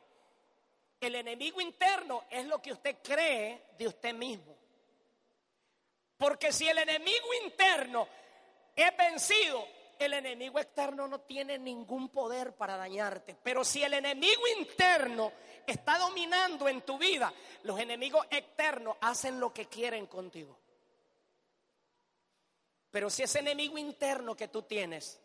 El 1.01 1.15
enemigo 1.15 1.59
interno 1.59 2.23
es 2.29 2.45
lo 2.45 2.61
que 2.61 2.71
usted 2.71 2.97
cree 3.03 3.65
de 3.77 3.87
usted 3.87 4.13
mismo. 4.13 4.55
Porque 6.17 6.53
si 6.53 6.67
el 6.67 6.77
enemigo 6.77 7.27
interno 7.43 8.07
es 8.75 8.95
vencido, 8.95 9.67
el 9.99 10.13
enemigo 10.13 10.59
externo 10.59 11.07
no 11.07 11.21
tiene 11.21 11.57
ningún 11.57 12.09
poder 12.09 12.55
para 12.55 12.77
dañarte. 12.77 13.35
Pero 13.41 13.63
si 13.63 13.83
el 13.83 13.93
enemigo 13.93 14.41
interno 14.59 15.31
está 15.65 15.97
dominando 15.97 16.67
en 16.67 16.81
tu 16.81 16.97
vida, 16.97 17.33
los 17.63 17.79
enemigos 17.79 18.25
externos 18.29 18.97
hacen 19.01 19.39
lo 19.39 19.53
que 19.53 19.67
quieren 19.67 20.07
contigo. 20.07 20.57
Pero 22.91 23.09
si 23.09 23.23
ese 23.23 23.39
enemigo 23.39 23.77
interno 23.77 24.35
que 24.35 24.47
tú 24.47 24.61
tienes, 24.61 25.19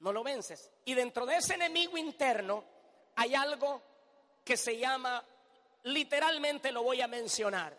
no 0.00 0.12
lo 0.12 0.22
vences. 0.22 0.70
Y 0.84 0.94
dentro 0.94 1.24
de 1.24 1.36
ese 1.36 1.54
enemigo 1.54 1.96
interno 1.96 2.64
hay 3.16 3.34
algo 3.34 3.80
que 4.44 4.56
se 4.56 4.76
llama, 4.76 5.24
literalmente 5.84 6.70
lo 6.72 6.82
voy 6.82 7.00
a 7.00 7.08
mencionar. 7.08 7.76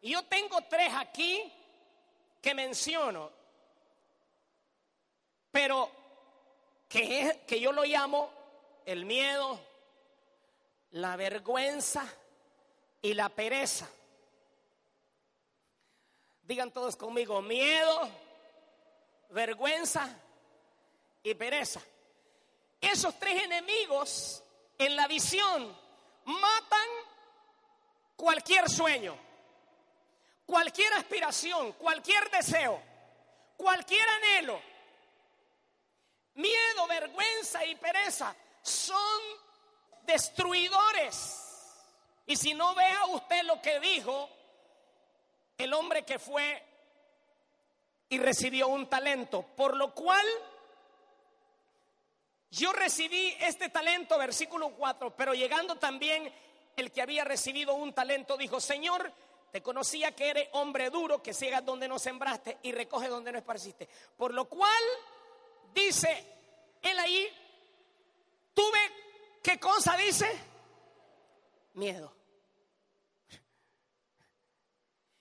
Y 0.00 0.12
yo 0.12 0.24
tengo 0.24 0.58
tres 0.68 0.90
aquí 0.94 1.52
que 2.40 2.54
menciono, 2.54 3.30
pero 5.58 5.90
que, 6.88 7.42
que 7.44 7.58
yo 7.58 7.72
lo 7.72 7.82
llamo 7.82 8.30
el 8.86 9.04
miedo, 9.04 9.58
la 10.92 11.16
vergüenza 11.16 12.06
y 13.02 13.12
la 13.14 13.28
pereza. 13.28 13.88
Digan 16.44 16.70
todos 16.70 16.94
conmigo, 16.94 17.42
miedo, 17.42 18.08
vergüenza 19.30 20.08
y 21.24 21.34
pereza. 21.34 21.80
Esos 22.80 23.18
tres 23.18 23.42
enemigos 23.42 24.44
en 24.78 24.94
la 24.94 25.08
visión 25.08 25.76
matan 26.24 26.88
cualquier 28.14 28.70
sueño, 28.70 29.18
cualquier 30.46 30.92
aspiración, 30.92 31.72
cualquier 31.72 32.30
deseo, 32.30 32.80
cualquier 33.56 34.08
anhelo. 34.08 34.77
Miedo, 36.38 36.86
vergüenza 36.86 37.64
y 37.64 37.74
pereza 37.74 38.34
son 38.62 39.20
destruidores. 40.06 41.44
Y 42.26 42.36
si 42.36 42.54
no 42.54 42.76
vea 42.76 43.06
usted 43.06 43.42
lo 43.42 43.60
que 43.60 43.80
dijo 43.80 44.30
el 45.56 45.74
hombre 45.74 46.04
que 46.04 46.20
fue 46.20 46.62
y 48.08 48.18
recibió 48.18 48.68
un 48.68 48.88
talento, 48.88 49.42
por 49.56 49.76
lo 49.76 49.92
cual 49.92 50.24
yo 52.52 52.72
recibí 52.72 53.36
este 53.40 53.68
talento, 53.68 54.16
versículo 54.16 54.70
4, 54.70 55.16
pero 55.16 55.34
llegando 55.34 55.74
también 55.74 56.32
el 56.76 56.92
que 56.92 57.02
había 57.02 57.24
recibido 57.24 57.74
un 57.74 57.92
talento 57.92 58.36
dijo, 58.36 58.60
Señor, 58.60 59.12
te 59.50 59.60
conocía 59.60 60.14
que 60.14 60.30
eres 60.30 60.48
hombre 60.52 60.88
duro, 60.90 61.20
que 61.20 61.34
ciegas 61.34 61.64
donde 61.64 61.88
no 61.88 61.98
sembraste 61.98 62.58
y 62.62 62.70
recoge 62.70 63.08
donde 63.08 63.32
no 63.32 63.38
esparciste. 63.38 63.88
Por 64.16 64.32
lo 64.32 64.44
cual, 64.44 64.82
dice 65.74 66.24
él 66.82 66.98
ahí, 66.98 67.28
tuve 68.54 68.78
¿Qué 69.48 69.58
cosa 69.58 69.96
dice? 69.96 70.26
Miedo. 71.72 72.12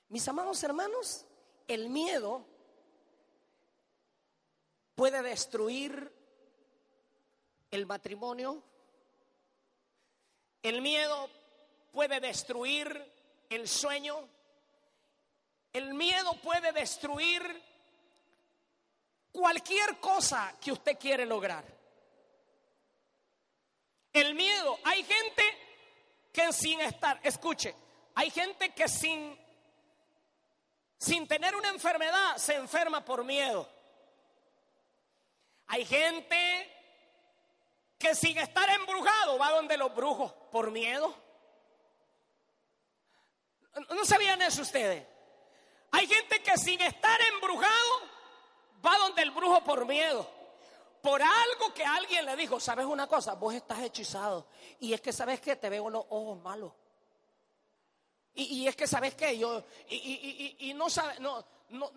Mis 0.10 0.28
amados 0.28 0.62
hermanos, 0.64 1.26
el 1.66 1.88
miedo 1.88 2.46
puede 4.96 5.22
destruir 5.22 6.12
el 7.72 7.86
matrimonio. 7.86 8.62
El 10.62 10.82
miedo 10.82 11.30
puede 11.94 12.20
destruir 12.20 13.10
el 13.50 13.70
sueño. 13.70 14.28
El 15.72 15.94
miedo 15.94 16.34
puede 16.42 16.74
destruir 16.74 17.42
cualquier 19.32 20.00
cosa 20.00 20.54
que 20.60 20.72
usted 20.72 20.98
quiere 20.98 21.26
lograr. 21.26 21.64
El 24.14 24.34
miedo. 24.36 24.80
Hay 24.84 25.04
gente 25.04 25.44
que 26.34 26.52
sin 26.54 26.80
estar, 26.82 27.20
escuche, 27.24 27.76
hay 28.16 28.30
gente 28.32 28.74
que 28.74 28.88
sin, 28.88 29.40
sin 30.98 31.28
tener 31.28 31.56
una 31.56 31.70
enfermedad 31.70 32.38
se 32.38 32.56
enferma 32.56 33.04
por 33.04 33.24
miedo. 33.24 33.70
Hay 35.68 35.86
gente 35.86 36.74
que 37.98 38.16
sin 38.16 38.38
estar 38.38 38.70
embrujado 38.70 39.38
va 39.38 39.52
donde 39.52 39.78
los 39.78 39.94
brujos 39.94 40.32
por 40.52 40.72
miedo. 40.72 41.14
¿No 43.90 44.06
sabían 44.06 44.42
eso 44.42 44.62
ustedes? 44.62 45.06
Hay 45.92 46.08
gente 46.08 46.42
que 46.42 46.58
sin 46.58 46.82
estar 46.82 47.22
embrujado 47.34 48.07
va 48.86 48.98
donde 48.98 49.22
el 49.22 49.32
brujo 49.32 49.64
por 49.64 49.86
miedo 49.86 50.38
por 51.02 51.22
algo 51.22 51.74
que 51.74 51.86
alguien 51.86 52.26
le 52.26 52.36
dijo, 52.36 52.60
¿sabes 52.60 52.86
una 52.86 53.08
cosa? 53.08 53.36
Vos 53.36 53.54
estás 53.54 53.80
hechizado. 53.80 54.48
Y 54.80 54.92
es 54.92 55.00
que, 55.00 55.14
¿sabes 55.14 55.40
que 55.40 55.56
Te 55.56 55.70
veo 55.70 55.90
los 55.90 56.06
ojos 56.10 56.42
malos. 56.42 56.74
Y, 58.34 58.68
es 58.68 58.76
que, 58.76 58.86
¿sabes 58.86 59.16
qué? 59.16 59.38
Yo, 59.38 59.64
y, 59.90 60.72
no 60.76 60.92
sabes, 60.92 61.20
no, 61.20 61.44
no, 61.70 61.92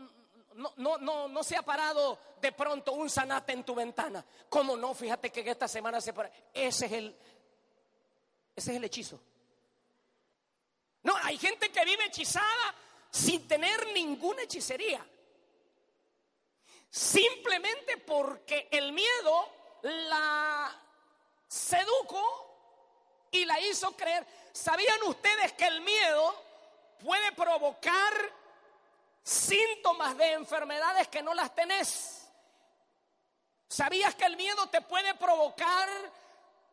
no, 0.55 0.73
no, 0.77 0.97
no, 0.99 1.29
no 1.29 1.45
se 1.45 1.55
ha 1.55 1.63
parado 1.63 2.19
de 2.41 2.53
pronto 2.53 2.93
un 2.93 3.11
sanate 3.11 3.53
en 3.53 3.63
tu 3.63 3.75
ventana. 3.75 4.25
¿Cómo 4.49 4.75
no? 4.75 4.95
Fíjate 4.95 5.31
que 5.31 5.51
esta 5.51 5.69
semana 5.69 6.01
se 6.01 6.15
para. 6.15 6.31
Ese 6.55 6.87
es 6.87 6.93
el, 6.93 7.17
ese 8.57 8.71
es 8.71 8.77
el 8.77 8.85
hechizo. 8.85 9.21
No, 11.03 11.15
hay 11.17 11.37
gente 11.37 11.71
que 11.71 11.85
vive 11.85 12.07
hechizada 12.07 12.75
sin 13.11 13.47
tener 13.47 13.89
ninguna 13.93 14.43
hechicería. 14.43 15.05
Simplemente 16.91 17.99
porque 17.99 18.69
el 18.73 18.93
miedo 18.93 19.49
la 19.83 20.77
sedujo 21.47 23.29
y 23.31 23.45
la 23.45 23.61
hizo 23.61 23.97
creer. 23.97 24.27
¿Sabían 24.53 25.01
ustedes 25.05 25.53
que 25.53 25.67
el 25.67 25.81
miedo 25.83 26.35
puede 27.03 27.31
provocar 27.33 28.13
síntomas 29.23 30.17
de 30.17 30.33
enfermedades 30.33 31.07
que 31.09 31.23
no 31.23 31.33
las 31.33 31.55
tenés? 31.55 32.29
¿Sabías 33.69 34.17
que 34.17 34.25
el 34.25 34.37
miedo 34.37 34.69
te 34.69 34.81
puede 34.81 35.15
provocar 35.15 35.89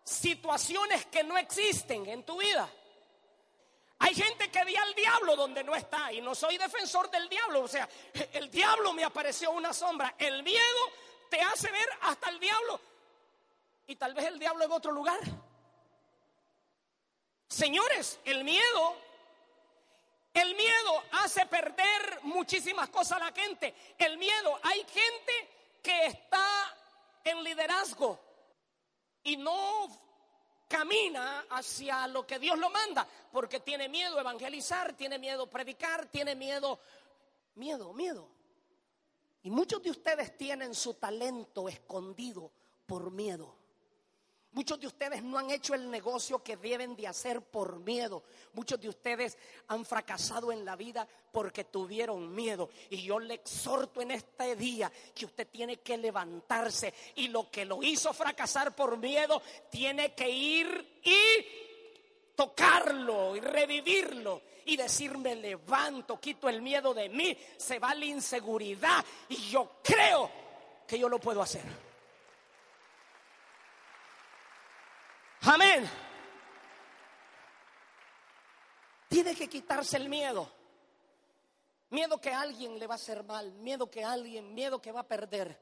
situaciones 0.03 1.05
que 1.05 1.23
no 1.23 1.37
existen 1.37 2.07
en 2.07 2.23
tu 2.23 2.37
vida? 2.37 2.67
Hay 3.99 4.13
gente 4.13 4.51
que 4.51 4.63
ve 4.63 4.77
al 4.77 4.93
diablo 4.93 5.35
donde 5.35 5.63
no 5.63 5.75
está 5.75 6.11
y 6.13 6.21
no 6.21 6.35
soy 6.35 6.57
defensor 6.57 7.09
del 7.09 7.27
diablo, 7.29 7.63
o 7.63 7.67
sea, 7.67 7.89
el 8.33 8.49
diablo 8.51 8.93
me 8.93 9.03
apareció 9.03 9.51
una 9.51 9.73
sombra, 9.73 10.13
el 10.17 10.43
miedo 10.43 10.91
te 11.29 11.41
hace 11.41 11.71
ver 11.71 11.89
hasta 12.01 12.29
el 12.29 12.39
diablo 12.39 12.79
y 13.87 13.95
tal 13.95 14.13
vez 14.13 14.25
el 14.25 14.37
diablo 14.37 14.65
en 14.65 14.71
otro 14.71 14.91
lugar. 14.91 15.19
Señores, 17.47 18.19
el 18.25 18.43
miedo, 18.43 18.97
el 20.33 20.53
miedo 20.55 21.03
hace 21.13 21.45
perder 21.45 22.19
muchísimas 22.23 22.89
cosas 22.89 23.21
a 23.21 23.25
la 23.25 23.31
gente. 23.31 23.73
El 23.97 24.17
miedo, 24.17 24.59
hay 24.63 24.85
gente 24.85 25.49
que 25.81 26.05
está 26.07 26.77
en 27.23 27.43
liderazgo 27.43 28.19
y 29.23 29.37
no 29.37 29.87
camina 30.67 31.45
hacia 31.49 32.07
lo 32.07 32.25
que 32.25 32.39
Dios 32.39 32.57
lo 32.57 32.69
manda, 32.69 33.07
porque 33.31 33.59
tiene 33.59 33.89
miedo 33.89 34.19
evangelizar, 34.19 34.93
tiene 34.93 35.17
miedo 35.17 35.49
predicar, 35.49 36.07
tiene 36.07 36.35
miedo, 36.35 36.79
miedo, 37.55 37.93
miedo. 37.93 38.27
Y 39.43 39.49
muchos 39.49 39.81
de 39.81 39.91
ustedes 39.91 40.37
tienen 40.37 40.75
su 40.75 40.95
talento 40.95 41.69
escondido 41.69 42.51
por 42.85 43.11
miedo. 43.11 43.56
Muchos 44.51 44.79
de 44.79 44.87
ustedes 44.87 45.21
no 45.21 45.37
han 45.37 45.51
hecho 45.51 45.75
el 45.75 45.89
negocio 45.91 46.41
que 46.41 46.57
deben 46.57 46.95
de 46.95 47.07
hacer 47.07 47.41
por 47.41 47.79
miedo. 47.79 48.23
Muchos 48.53 48.79
de 48.79 48.89
ustedes 48.89 49.37
han 49.67 49.85
fracasado 49.85 50.51
en 50.51 50.65
la 50.65 50.75
vida 50.75 51.07
porque 51.31 51.65
tuvieron 51.65 52.33
miedo. 52.33 52.69
Y 52.89 53.03
yo 53.03 53.19
le 53.19 53.35
exhorto 53.35 54.01
en 54.01 54.11
este 54.11 54.55
día 54.55 54.91
que 55.13 55.25
usted 55.25 55.47
tiene 55.47 55.77
que 55.77 55.97
levantarse 55.97 56.93
y 57.15 57.27
lo 57.27 57.51
que 57.51 57.65
lo 57.65 57.83
hizo 57.83 58.13
fracasar 58.13 58.75
por 58.75 58.97
miedo 58.97 59.41
tiene 59.69 60.15
que 60.15 60.29
ir 60.29 61.01
y 61.03 62.35
tocarlo 62.35 63.35
y 63.35 63.39
revivirlo 63.41 64.41
y 64.65 64.77
decirme 64.77 65.35
levanto, 65.35 66.19
quito 66.19 66.49
el 66.49 66.61
miedo 66.61 66.93
de 66.93 67.09
mí, 67.09 67.37
se 67.57 67.79
va 67.79 67.93
la 67.95 68.05
inseguridad 68.05 69.03
y 69.29 69.35
yo 69.49 69.77
creo 69.83 70.29
que 70.87 70.99
yo 70.99 71.09
lo 71.09 71.19
puedo 71.19 71.41
hacer. 71.41 71.86
Amén. 75.49 75.89
Tiene 79.07 79.33
que 79.33 79.47
quitarse 79.47 79.95
el 79.95 80.09
miedo. 80.09 80.51
Miedo 81.89 82.19
que 82.19 82.33
alguien 82.33 82.77
le 82.77 82.85
va 82.85 82.95
a 82.95 82.97
hacer 82.97 83.23
mal, 83.23 83.53
miedo 83.53 83.89
que 83.89 84.03
alguien, 84.03 84.53
miedo 84.53 84.81
que 84.81 84.91
va 84.91 85.01
a 85.01 85.07
perder. 85.07 85.57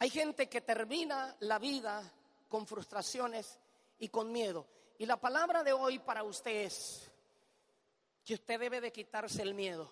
Hay 0.00 0.10
gente 0.10 0.48
que 0.48 0.60
termina 0.60 1.36
la 1.38 1.60
vida 1.60 2.02
con 2.48 2.66
frustraciones 2.66 3.60
y 4.00 4.08
con 4.08 4.32
miedo. 4.32 4.66
Y 4.98 5.06
la 5.06 5.20
palabra 5.20 5.62
de 5.62 5.72
hoy 5.72 6.00
para 6.00 6.24
usted 6.24 6.64
es 6.64 7.08
que 8.24 8.34
usted 8.34 8.58
debe 8.58 8.80
de 8.80 8.90
quitarse 8.90 9.42
el 9.42 9.54
miedo. 9.54 9.88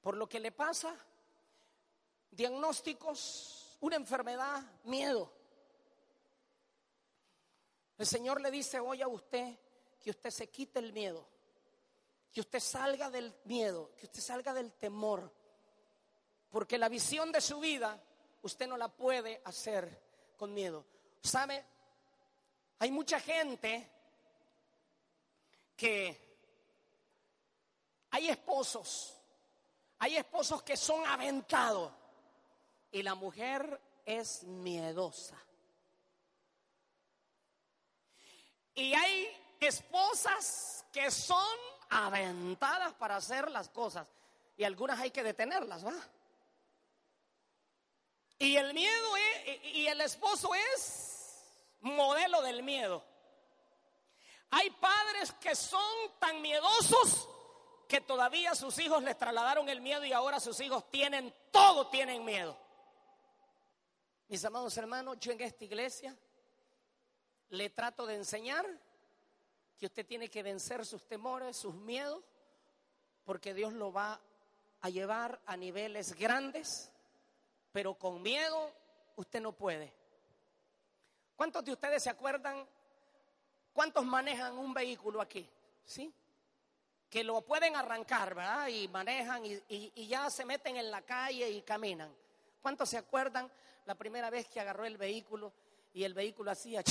Por 0.00 0.16
lo 0.16 0.28
que 0.28 0.40
le 0.40 0.50
pasa, 0.50 0.92
diagnósticos 2.32 3.61
una 3.82 3.96
enfermedad, 3.96 4.62
miedo. 4.84 5.32
El 7.98 8.06
Señor 8.06 8.40
le 8.40 8.50
dice 8.50 8.78
hoy 8.78 9.02
a 9.02 9.08
usted 9.08 9.58
que 10.00 10.10
usted 10.10 10.30
se 10.30 10.50
quite 10.50 10.78
el 10.78 10.92
miedo, 10.92 11.26
que 12.32 12.40
usted 12.40 12.60
salga 12.60 13.10
del 13.10 13.34
miedo, 13.44 13.92
que 13.96 14.06
usted 14.06 14.20
salga 14.20 14.54
del 14.54 14.72
temor, 14.72 15.32
porque 16.48 16.78
la 16.78 16.88
visión 16.88 17.32
de 17.32 17.40
su 17.40 17.58
vida 17.58 18.00
usted 18.42 18.68
no 18.68 18.76
la 18.76 18.88
puede 18.88 19.42
hacer 19.44 20.00
con 20.36 20.54
miedo. 20.54 20.84
¿Sabe? 21.20 21.64
Hay 22.78 22.90
mucha 22.92 23.18
gente 23.18 23.90
que 25.76 26.38
hay 28.10 28.28
esposos, 28.28 29.16
hay 29.98 30.16
esposos 30.16 30.62
que 30.62 30.76
son 30.76 31.04
aventados 31.04 32.01
y 32.92 33.02
la 33.02 33.14
mujer 33.14 33.80
es 34.04 34.44
miedosa. 34.44 35.36
Y 38.74 38.94
hay 38.94 39.28
esposas 39.60 40.84
que 40.92 41.10
son 41.10 41.56
aventadas 41.90 42.94
para 42.94 43.16
hacer 43.16 43.50
las 43.50 43.68
cosas 43.68 44.06
y 44.56 44.64
algunas 44.64 45.00
hay 45.00 45.10
que 45.10 45.22
detenerlas, 45.22 45.84
¿va? 45.84 45.94
Y 48.38 48.56
el 48.56 48.74
miedo 48.74 49.16
es, 49.16 49.64
y 49.74 49.86
el 49.86 50.00
esposo 50.00 50.54
es 50.54 51.44
modelo 51.80 52.42
del 52.42 52.62
miedo. 52.62 53.04
Hay 54.50 54.68
padres 54.70 55.32
que 55.40 55.54
son 55.54 55.80
tan 56.18 56.42
miedosos 56.42 57.28
que 57.88 58.00
todavía 58.00 58.54
sus 58.54 58.78
hijos 58.78 59.02
les 59.02 59.16
trasladaron 59.16 59.68
el 59.68 59.80
miedo 59.80 60.04
y 60.04 60.12
ahora 60.12 60.40
sus 60.40 60.60
hijos 60.60 60.90
tienen 60.90 61.32
todo, 61.50 61.88
tienen 61.88 62.24
miedo. 62.24 62.58
Mis 64.32 64.46
amados 64.46 64.74
hermanos, 64.78 65.18
yo 65.20 65.32
en 65.32 65.42
esta 65.42 65.62
iglesia 65.62 66.16
le 67.50 67.68
trato 67.68 68.06
de 68.06 68.14
enseñar 68.14 68.64
que 69.78 69.84
usted 69.84 70.06
tiene 70.06 70.30
que 70.30 70.42
vencer 70.42 70.86
sus 70.86 71.06
temores, 71.06 71.54
sus 71.54 71.74
miedos, 71.74 72.24
porque 73.26 73.52
Dios 73.52 73.74
lo 73.74 73.92
va 73.92 74.18
a 74.80 74.88
llevar 74.88 75.38
a 75.44 75.54
niveles 75.58 76.14
grandes, 76.14 76.90
pero 77.72 77.92
con 77.92 78.22
miedo 78.22 78.72
usted 79.16 79.42
no 79.42 79.52
puede. 79.52 79.92
¿Cuántos 81.36 81.62
de 81.62 81.72
ustedes 81.72 82.02
se 82.02 82.08
acuerdan? 82.08 82.66
¿Cuántos 83.74 84.02
manejan 84.02 84.56
un 84.56 84.72
vehículo 84.72 85.20
aquí? 85.20 85.46
¿Sí? 85.84 86.10
Que 87.10 87.22
lo 87.22 87.42
pueden 87.42 87.76
arrancar, 87.76 88.34
¿verdad? 88.34 88.68
Y 88.68 88.88
manejan 88.88 89.44
y, 89.44 89.60
y 89.68 90.06
ya 90.06 90.30
se 90.30 90.46
meten 90.46 90.78
en 90.78 90.90
la 90.90 91.02
calle 91.02 91.50
y 91.50 91.60
caminan. 91.60 92.10
¿Cuántos 92.62 92.88
se 92.88 92.96
acuerdan 92.96 93.52
la 93.84 93.94
primera 93.94 94.30
vez 94.30 94.48
que 94.48 94.60
agarró 94.60 94.84
el 94.84 94.96
vehículo 94.96 95.52
y 95.92 96.04
el 96.04 96.14
vehículo 96.14 96.50
hacía... 96.50 96.82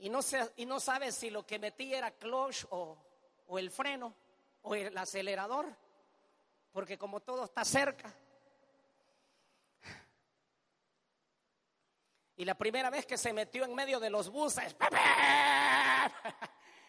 Y 0.00 0.10
no, 0.10 0.22
se, 0.22 0.52
y 0.56 0.66
no 0.66 0.78
sabe 0.78 1.10
si 1.10 1.28
lo 1.30 1.44
que 1.44 1.58
metí 1.58 1.92
era 1.92 2.12
clutch 2.12 2.66
o, 2.70 2.96
o 3.48 3.58
el 3.58 3.70
freno 3.70 4.14
o 4.62 4.74
el 4.74 4.96
acelerador, 4.96 5.66
porque 6.72 6.96
como 6.96 7.20
todo 7.20 7.44
está 7.44 7.64
cerca. 7.64 8.14
Y 12.36 12.44
la 12.44 12.54
primera 12.56 12.90
vez 12.90 13.04
que 13.06 13.18
se 13.18 13.32
metió 13.32 13.64
en 13.64 13.74
medio 13.74 13.98
de 13.98 14.10
los 14.10 14.30
buses, 14.30 14.76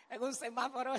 en 0.09 0.21
un 0.21 0.35
semáforo, 0.35 0.93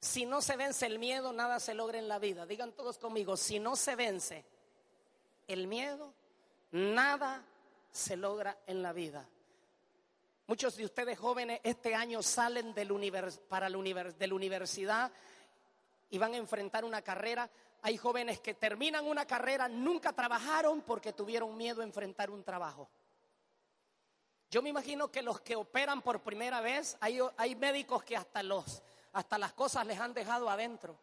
si 0.00 0.26
no 0.26 0.40
se 0.42 0.56
vence 0.56 0.86
el 0.86 0.98
miedo, 0.98 1.32
nada 1.32 1.58
se 1.58 1.74
logra 1.74 1.98
en 1.98 2.08
la 2.08 2.18
vida. 2.18 2.46
Digan 2.46 2.72
todos 2.72 2.98
conmigo, 2.98 3.36
si 3.36 3.58
no 3.58 3.76
se 3.76 3.96
vence 3.96 4.44
el 5.46 5.66
miedo, 5.66 6.12
nada 6.72 7.44
se 7.90 8.16
logra 8.16 8.58
en 8.66 8.82
la 8.82 8.92
vida. 8.92 9.28
Muchos 10.46 10.76
de 10.76 10.84
ustedes 10.84 11.18
jóvenes 11.18 11.60
este 11.64 11.94
año 11.94 12.22
salen 12.22 12.72
del 12.72 12.88
para 13.48 13.68
la 13.68 14.04
de 14.04 14.26
la 14.26 14.34
universidad 14.34 15.10
y 16.10 16.18
van 16.18 16.34
a 16.34 16.36
enfrentar 16.36 16.84
una 16.84 17.02
carrera. 17.02 17.50
Hay 17.82 17.96
jóvenes 17.96 18.40
que 18.40 18.54
terminan 18.54 19.06
una 19.06 19.26
carrera, 19.26 19.68
nunca 19.68 20.12
trabajaron 20.12 20.82
porque 20.82 21.12
tuvieron 21.12 21.56
miedo 21.56 21.80
a 21.80 21.84
enfrentar 21.84 22.30
un 22.30 22.44
trabajo. 22.44 22.88
Yo 24.50 24.62
me 24.62 24.68
imagino 24.68 25.10
que 25.10 25.22
los 25.22 25.40
que 25.40 25.56
operan 25.56 26.00
por 26.02 26.22
primera 26.22 26.60
vez, 26.60 26.96
hay 27.00 27.56
médicos 27.56 28.04
que 28.04 28.16
hasta 28.16 28.42
los 28.44 28.82
hasta 29.16 29.38
las 29.38 29.54
cosas 29.54 29.86
les 29.86 29.98
han 29.98 30.12
dejado 30.12 30.50
adentro. 30.50 30.94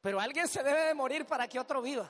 Pero 0.00 0.20
alguien 0.20 0.46
se 0.46 0.62
debe 0.62 0.84
de 0.84 0.94
morir 0.94 1.26
para 1.26 1.48
que 1.48 1.58
otro 1.58 1.82
viva. 1.82 2.08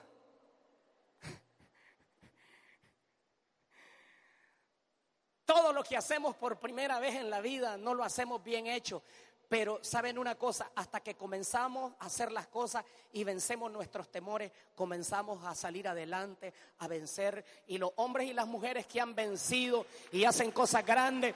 Todo 5.47 5.73
lo 5.73 5.83
que 5.83 5.97
hacemos 5.97 6.37
por 6.37 6.59
primera 6.59 7.01
vez 7.01 7.15
en 7.15 7.31
la 7.31 7.41
vida 7.41 7.79
no 7.79 7.95
lo 7.95 8.05
hacemos 8.05 8.45
bien 8.45 8.67
hecho. 8.67 9.03
Pero 9.49 9.83
saben 9.83 10.19
una 10.19 10.35
cosa, 10.35 10.71
hasta 10.75 11.01
que 11.01 11.15
comenzamos 11.15 11.95
a 11.99 12.05
hacer 12.05 12.31
las 12.31 12.47
cosas 12.49 12.85
y 13.15 13.25
vencemos 13.25 13.73
nuestros 13.73 14.11
temores, 14.11 14.53
comenzamos 14.75 15.43
a 15.47 15.55
salir 15.55 15.89
adelante, 15.89 16.53
a 16.81 16.89
vencer. 16.89 17.43
Y 17.69 17.79
los 17.79 17.93
hombres 17.97 18.29
y 18.29 18.35
las 18.35 18.47
mujeres 18.47 18.85
que 18.85 19.01
han 19.01 19.15
vencido 19.15 19.87
y 20.13 20.27
hacen 20.27 20.51
cosas 20.51 20.85
grandes, 20.85 21.35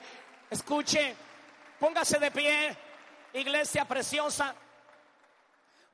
escuche, 0.51 1.15
póngase 1.83 2.17
de 2.17 2.31
pie, 2.31 2.77
iglesia 3.33 3.83
preciosa. 3.83 4.55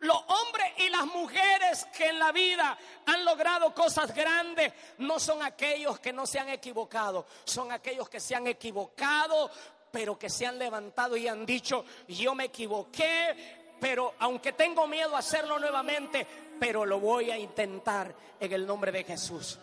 Los 0.01 0.17
hombres 0.17 0.67
y 0.77 0.87
las 0.87 1.07
mujeres 1.07 1.87
que 1.97 2.09
en 2.09 2.19
la 2.19 2.31
vida 2.31 2.77
han 3.07 3.25
logrado 3.25 3.73
cosas 3.73 4.13
grandes 4.13 4.71
no 4.99 5.19
son 5.19 5.41
aquellos 5.41 5.99
que 5.99 6.13
no 6.13 6.27
se 6.27 6.37
han 6.37 6.49
equivocado, 6.49 7.25
son 7.43 7.71
aquellos 7.71 8.07
que 8.07 8.19
se 8.19 8.35
han 8.35 8.45
equivocado, 8.45 9.49
pero 9.91 10.19
que 10.19 10.29
se 10.29 10.45
han 10.45 10.59
levantado 10.59 11.17
y 11.17 11.27
han 11.27 11.43
dicho, 11.43 11.83
yo 12.07 12.35
me 12.35 12.43
equivoqué, 12.45 13.75
pero 13.81 14.13
aunque 14.19 14.53
tengo 14.53 14.85
miedo 14.85 15.15
a 15.15 15.19
hacerlo 15.19 15.57
nuevamente, 15.57 16.27
pero 16.59 16.85
lo 16.85 16.99
voy 16.99 17.31
a 17.31 17.37
intentar 17.39 18.13
en 18.39 18.53
el 18.53 18.67
nombre 18.67 18.91
de 18.91 19.03
Jesús. 19.05 19.57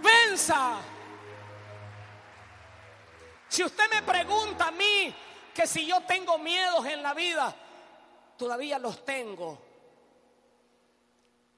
Venza. 0.00 0.95
Si 3.48 3.62
usted 3.62 3.84
me 3.92 4.02
pregunta 4.02 4.68
a 4.68 4.70
mí 4.70 5.14
que 5.54 5.66
si 5.66 5.86
yo 5.86 6.02
tengo 6.02 6.38
miedos 6.38 6.84
en 6.86 7.02
la 7.02 7.14
vida, 7.14 7.54
todavía 8.36 8.78
los 8.78 9.04
tengo, 9.04 9.58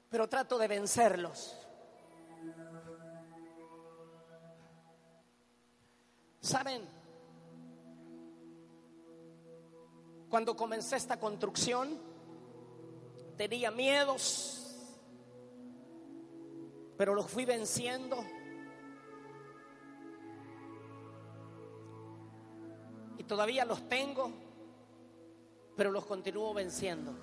pero 0.08 0.28
trato 0.28 0.58
de 0.58 0.68
vencerlos. 0.68 1.56
¿Saben? 6.40 6.88
Cuando 10.30 10.56
comencé 10.56 10.96
esta 10.96 11.18
construcción, 11.18 11.98
tenía 13.36 13.70
miedos, 13.70 14.76
pero 16.96 17.14
los 17.14 17.30
fui 17.30 17.44
venciendo. 17.44 18.24
Todavía 23.28 23.64
los 23.64 23.88
tengo, 23.88 24.32
pero 25.76 25.92
los 25.92 26.04
continúo 26.04 26.52
venciendo. 26.52 27.14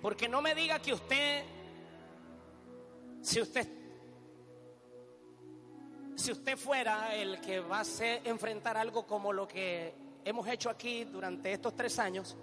Porque 0.00 0.28
no 0.28 0.40
me 0.40 0.54
diga 0.54 0.78
que 0.80 0.92
usted, 0.92 1.44
si 3.20 3.40
usted 3.40 3.78
si 6.18 6.32
usted 6.32 6.56
fuera 6.56 7.14
el 7.14 7.40
que 7.40 7.60
va 7.60 7.80
a 7.80 7.84
enfrentar 8.24 8.76
algo 8.76 9.06
como 9.06 9.32
lo 9.32 9.46
que 9.46 9.94
hemos 10.24 10.48
hecho 10.48 10.68
aquí 10.68 11.04
durante 11.04 11.52
estos 11.52 11.76
tres 11.76 11.96
años, 12.00 12.36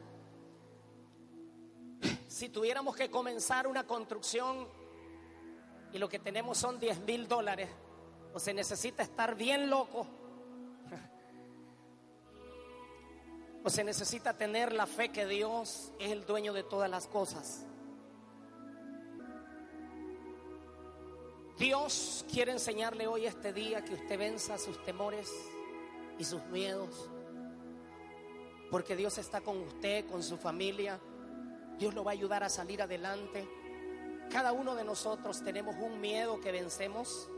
si 2.27 2.47
tuviéramos 2.47 2.95
que 2.95 3.09
comenzar 3.09 3.67
una 3.67 3.85
construcción 3.85 4.67
y 5.91 5.97
lo 5.97 6.07
que 6.07 6.19
tenemos 6.19 6.57
son 6.57 6.79
10 6.79 7.01
mil 7.01 7.27
dólares, 7.27 7.69
o 8.33 8.39
se 8.39 8.53
necesita 8.53 9.03
estar 9.03 9.35
bien 9.35 9.69
loco, 9.69 10.07
o 13.65 13.69
se 13.71 13.84
necesita 13.84 14.38
tener 14.38 14.73
la 14.73 14.86
fe 14.86 15.10
que 15.10 15.25
Dios 15.25 15.91
es 15.99 16.12
el 16.12 16.23
dueño 16.23 16.54
de 16.54 16.62
todas 16.62 16.88
las 16.88 17.08
cosas. 17.08 17.65
Dios 21.58 22.23
quiere 22.32 22.51
enseñarle 22.51 23.08
hoy 23.08 23.25
este 23.25 23.54
día 23.54 23.84
que 23.84 23.95
usted 23.95 24.19
venza 24.19 24.60
sus 24.60 24.84
temores 24.86 25.32
y 26.19 26.23
sus 26.23 26.43
miedos. 26.45 27.10
Porque 28.69 28.95
Dios 28.95 29.17
está 29.17 29.41
con 29.41 29.58
usted, 29.58 30.06
con 30.12 30.21
su 30.21 30.38
familia. 30.38 30.99
Dios 31.80 31.95
lo 31.95 32.04
va 32.04 32.12
a 32.12 32.13
ayudar 32.13 32.43
a 32.43 32.49
salir 32.49 32.84
adelante. 32.84 33.49
Cada 34.30 34.51
uno 34.51 34.75
de 34.75 34.84
nosotros 34.84 35.43
tenemos 35.43 35.75
un 35.80 35.99
miedo 35.99 36.39
que 36.39 36.51
vencemos. 36.51 37.30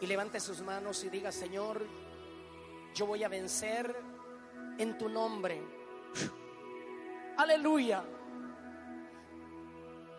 Y 0.00 0.06
levante 0.06 0.40
sus 0.40 0.62
manos 0.62 1.04
y 1.04 1.10
diga, 1.10 1.30
Señor, 1.30 1.84
yo 2.94 3.04
voy 3.04 3.22
a 3.22 3.28
vencer 3.28 3.94
en 4.78 4.96
tu 4.96 5.08
nombre. 5.08 5.60
Aleluya. 7.36 8.02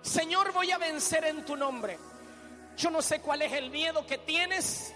Señor, 0.02 0.54
voy 0.54 0.72
a 0.72 0.78
vencer 0.78 1.26
en 1.26 1.43
tu 1.45 1.56
nombre. 1.56 1.98
Yo 2.78 2.89
no 2.89 3.02
sé 3.02 3.19
cuál 3.19 3.41
es 3.41 3.52
el 3.52 3.69
miedo 3.69 4.06
que 4.06 4.19
tienes, 4.19 4.93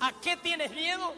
a 0.00 0.12
qué 0.22 0.38
tienes 0.38 0.70
miedo, 0.70 1.14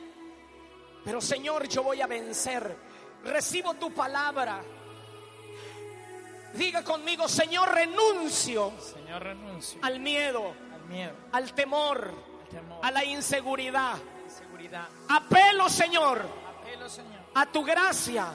pero 1.05 1.21
Señor, 1.21 1.69
yo 1.69 1.83
voy 1.85 2.01
a 2.01 2.07
vencer. 2.07 2.77
Recibo 3.25 3.75
tu 3.75 3.93
palabra. 3.93 4.63
Diga 6.55 6.83
conmigo, 6.83 7.29
Señor, 7.29 7.73
renuncio, 7.73 8.73
Señor, 8.81 9.23
renuncio 9.23 9.79
al 9.83 10.01
miedo, 10.01 10.55
al, 10.73 10.85
miedo, 10.87 11.13
al 11.33 11.53
temor, 11.53 12.15
a 12.83 12.91
la 12.91 13.05
inseguridad. 13.05 13.99
inseguridad. 14.25 14.89
Apelo, 15.09 15.69
Señor, 15.69 16.19
Apelo, 16.19 16.25
Señor, 16.25 16.46
a 17.35 17.47
tu 17.47 17.65
gracia, 17.65 18.27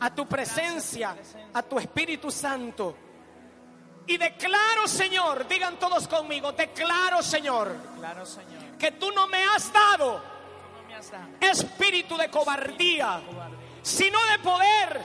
a 0.00 0.14
tu 0.14 0.26
presencia, 0.26 1.16
a 1.52 1.62
tu 1.62 1.78
Espíritu 1.78 2.30
Santo. 2.30 2.96
Y 4.06 4.18
declaro, 4.18 4.86
Señor, 4.86 5.48
digan 5.48 5.78
todos 5.78 6.06
conmigo, 6.06 6.52
declaro, 6.52 7.22
Señor, 7.22 7.74
que 8.78 8.92
tú 8.92 9.10
no 9.12 9.26
me 9.28 9.42
has 9.44 9.72
dado 9.72 10.34
espíritu 11.40 12.16
de 12.16 12.28
cobardía, 12.28 13.20
sino 13.82 14.18
de 14.26 14.38
poder, 14.40 15.00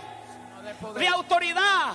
de 0.96 1.08
autoridad, 1.08 1.94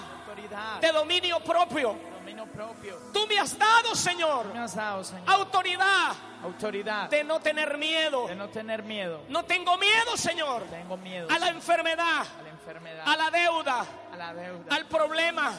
de 0.80 0.92
dominio 0.92 1.40
propio. 1.40 2.13
Propio. 2.54 2.96
Tú 3.12 3.26
me 3.26 3.38
has 3.38 3.58
dado, 3.58 3.94
Señor, 3.94 4.52
me 4.52 4.60
has 4.60 4.74
dado, 4.74 5.04
Señor, 5.04 5.24
autoridad 5.30 6.14
autoridad 6.44 7.08
de 7.10 7.24
no 7.24 7.40
tener 7.40 7.78
miedo. 7.78 8.28
de 8.28 8.34
no 8.34 8.48
tener 8.48 8.82
miedo. 8.82 9.24
No 9.28 9.44
tengo 9.44 9.76
miedo, 9.78 10.16
Señor, 10.16 10.62
Tengo 10.64 10.96
miedo 10.96 11.28
a 11.30 11.38
la 11.38 11.48
enfermedad, 11.48 12.20
a 12.38 12.42
la 12.42 12.50
enfermedad, 12.50 13.04
a 13.06 13.16
la 13.16 13.30
deuda, 13.30 13.86
a 14.12 14.16
la 14.16 14.34
deuda, 14.34 14.76
al 14.76 14.86
problema, 14.86 15.52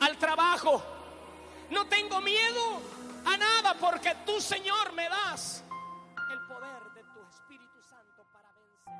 al 0.00 0.16
trabajo. 0.16 0.82
No 1.70 1.86
tengo 1.86 2.20
miedo 2.20 2.80
a 3.26 3.36
nada 3.36 3.74
porque 3.78 4.14
tú, 4.24 4.40
Señor, 4.40 4.92
me 4.94 5.08
das 5.08 5.64
el 6.32 6.40
poder 6.46 6.82
de 6.94 7.02
tu 7.02 7.20
Espíritu 7.28 7.82
Santo 7.88 8.24
para 8.32 8.48
vencer. 8.54 8.92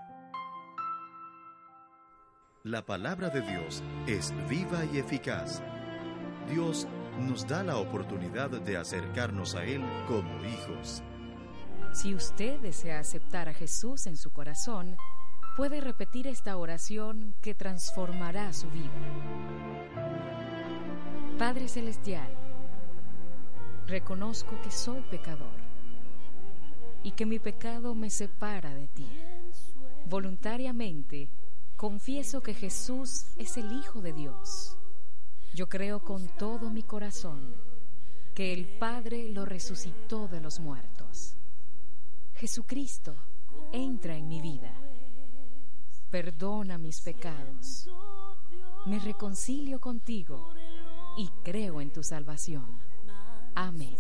La 2.65 2.83
palabra 2.83 3.31
de 3.31 3.41
Dios 3.41 3.83
es 4.07 4.33
viva 4.49 4.85
y 4.93 4.99
eficaz. 4.99 5.63
Dios 6.49 6.87
nos 7.19 7.47
da 7.47 7.63
la 7.63 7.79
oportunidad 7.79 8.51
de 8.51 8.77
acercarnos 8.77 9.55
a 9.55 9.65
Él 9.65 9.83
como 10.07 10.29
hijos. 10.45 11.03
Si 11.93 12.15
usted 12.15 12.61
desea 12.61 13.01
aceptar 13.01 13.49
a 13.49 13.55
Jesús 13.55 14.07
en 14.07 14.17
su 14.17 14.31
corazón, 14.31 14.97
puede 15.57 15.81
repetir 15.81 16.27
esta 16.27 16.57
oración 16.57 17.35
que 17.41 17.55
transformará 17.55 18.53
su 18.53 18.69
vida. 18.71 18.91
Padre 21.39 21.69
Celestial, 21.69 22.29
reconozco 23.87 24.61
que 24.63 24.71
soy 24.71 25.01
pecador 25.11 25.57
y 27.03 27.13
que 27.13 27.27
mi 27.27 27.39
pecado 27.39 27.95
me 27.95 28.11
separa 28.11 28.75
de 28.75 28.89
ti. 28.89 29.09
Voluntariamente 30.07 31.31
confieso 31.77 32.43
que 32.43 32.55
Jesús 32.55 33.27
es 33.39 33.57
el 33.57 33.73
Hijo 33.73 34.01
de 34.03 34.13
Dios. 34.13 34.77
Yo 35.57 35.71
creo 35.71 36.05
con 36.05 36.29
todo 36.37 36.69
mi 36.69 36.83
corazón 36.83 37.55
que 38.35 38.53
el 38.53 38.67
Padre 38.79 39.31
lo 39.31 39.47
resucitó 39.47 40.29
de 40.29 40.43
los 40.43 40.61
muertos. 40.61 41.35
Jesucristo, 42.35 43.15
entra 43.73 44.15
en 44.15 44.29
mi 44.29 44.43
vida. 44.43 44.71
Perdona 46.11 46.77
mis 46.77 47.01
pecados. 47.01 47.89
Me 48.85 48.99
reconcilio 48.99 49.81
contigo 49.81 50.51
y 51.17 51.31
creo 51.43 51.81
en 51.81 51.91
tu 51.91 52.03
salvación. 52.03 52.79
Amén. 53.55 53.97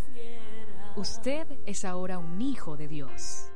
Usted 0.95 1.47
es 1.64 1.87
ahora 1.87 2.19
un 2.19 2.42
hijo 2.42 2.77
de 2.77 2.87
Dios. 2.87 3.51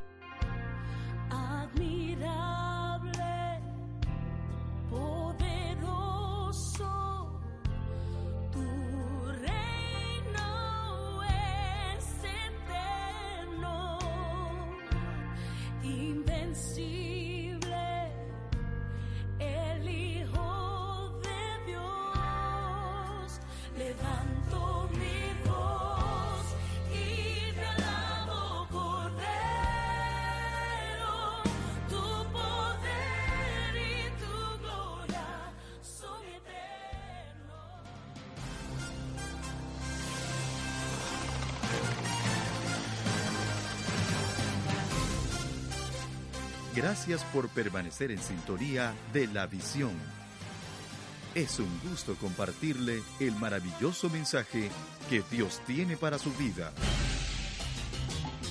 Gracias 47.00 47.24
por 47.32 47.48
permanecer 47.48 48.10
en 48.10 48.18
sintonía 48.18 48.92
de 49.14 49.26
la 49.26 49.46
visión. 49.46 49.92
Es 51.34 51.58
un 51.58 51.80
gusto 51.88 52.14
compartirle 52.16 53.00
el 53.18 53.32
maravilloso 53.36 54.10
mensaje 54.10 54.68
que 55.08 55.22
Dios 55.30 55.62
tiene 55.66 55.96
para 55.96 56.18
su 56.18 56.30
vida. 56.34 56.74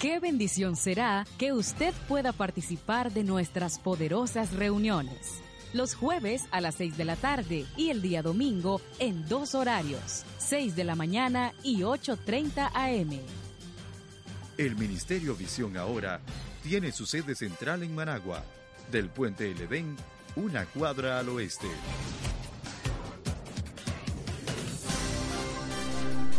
Qué 0.01 0.19
bendición 0.19 0.75
será 0.75 1.27
que 1.38 1.53
usted 1.53 1.93
pueda 2.07 2.33
participar 2.33 3.13
de 3.13 3.23
nuestras 3.23 3.77
poderosas 3.77 4.51
reuniones. 4.53 5.43
Los 5.73 5.93
jueves 5.93 6.47
a 6.49 6.59
las 6.59 6.73
6 6.73 6.97
de 6.97 7.05
la 7.05 7.17
tarde 7.17 7.67
y 7.77 7.91
el 7.91 8.01
día 8.01 8.23
domingo 8.23 8.81
en 8.97 9.29
dos 9.29 9.53
horarios, 9.53 10.25
6 10.39 10.75
de 10.75 10.85
la 10.85 10.95
mañana 10.95 11.53
y 11.62 11.81
8.30 11.81 12.71
am. 12.73 13.19
El 14.57 14.75
Ministerio 14.75 15.35
Visión 15.35 15.77
Ahora 15.77 16.19
tiene 16.63 16.91
su 16.91 17.05
sede 17.05 17.35
central 17.35 17.83
en 17.83 17.93
Managua, 17.95 18.43
del 18.91 19.09
puente 19.09 19.51
El 19.51 19.61
Edén, 19.61 19.95
una 20.35 20.65
cuadra 20.65 21.19
al 21.19 21.29
oeste. 21.29 21.67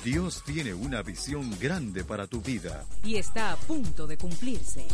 Dios 0.03 0.43
tiene 0.45 0.75
una 0.75 1.03
visión 1.03 1.57
grande 1.61 2.03
para 2.03 2.27
tu 2.27 2.41
vida. 2.41 2.85
Y 3.05 3.15
está 3.15 3.53
a 3.53 3.57
punto 3.57 4.09
de 4.09 4.19
cumplirse. 4.19 4.89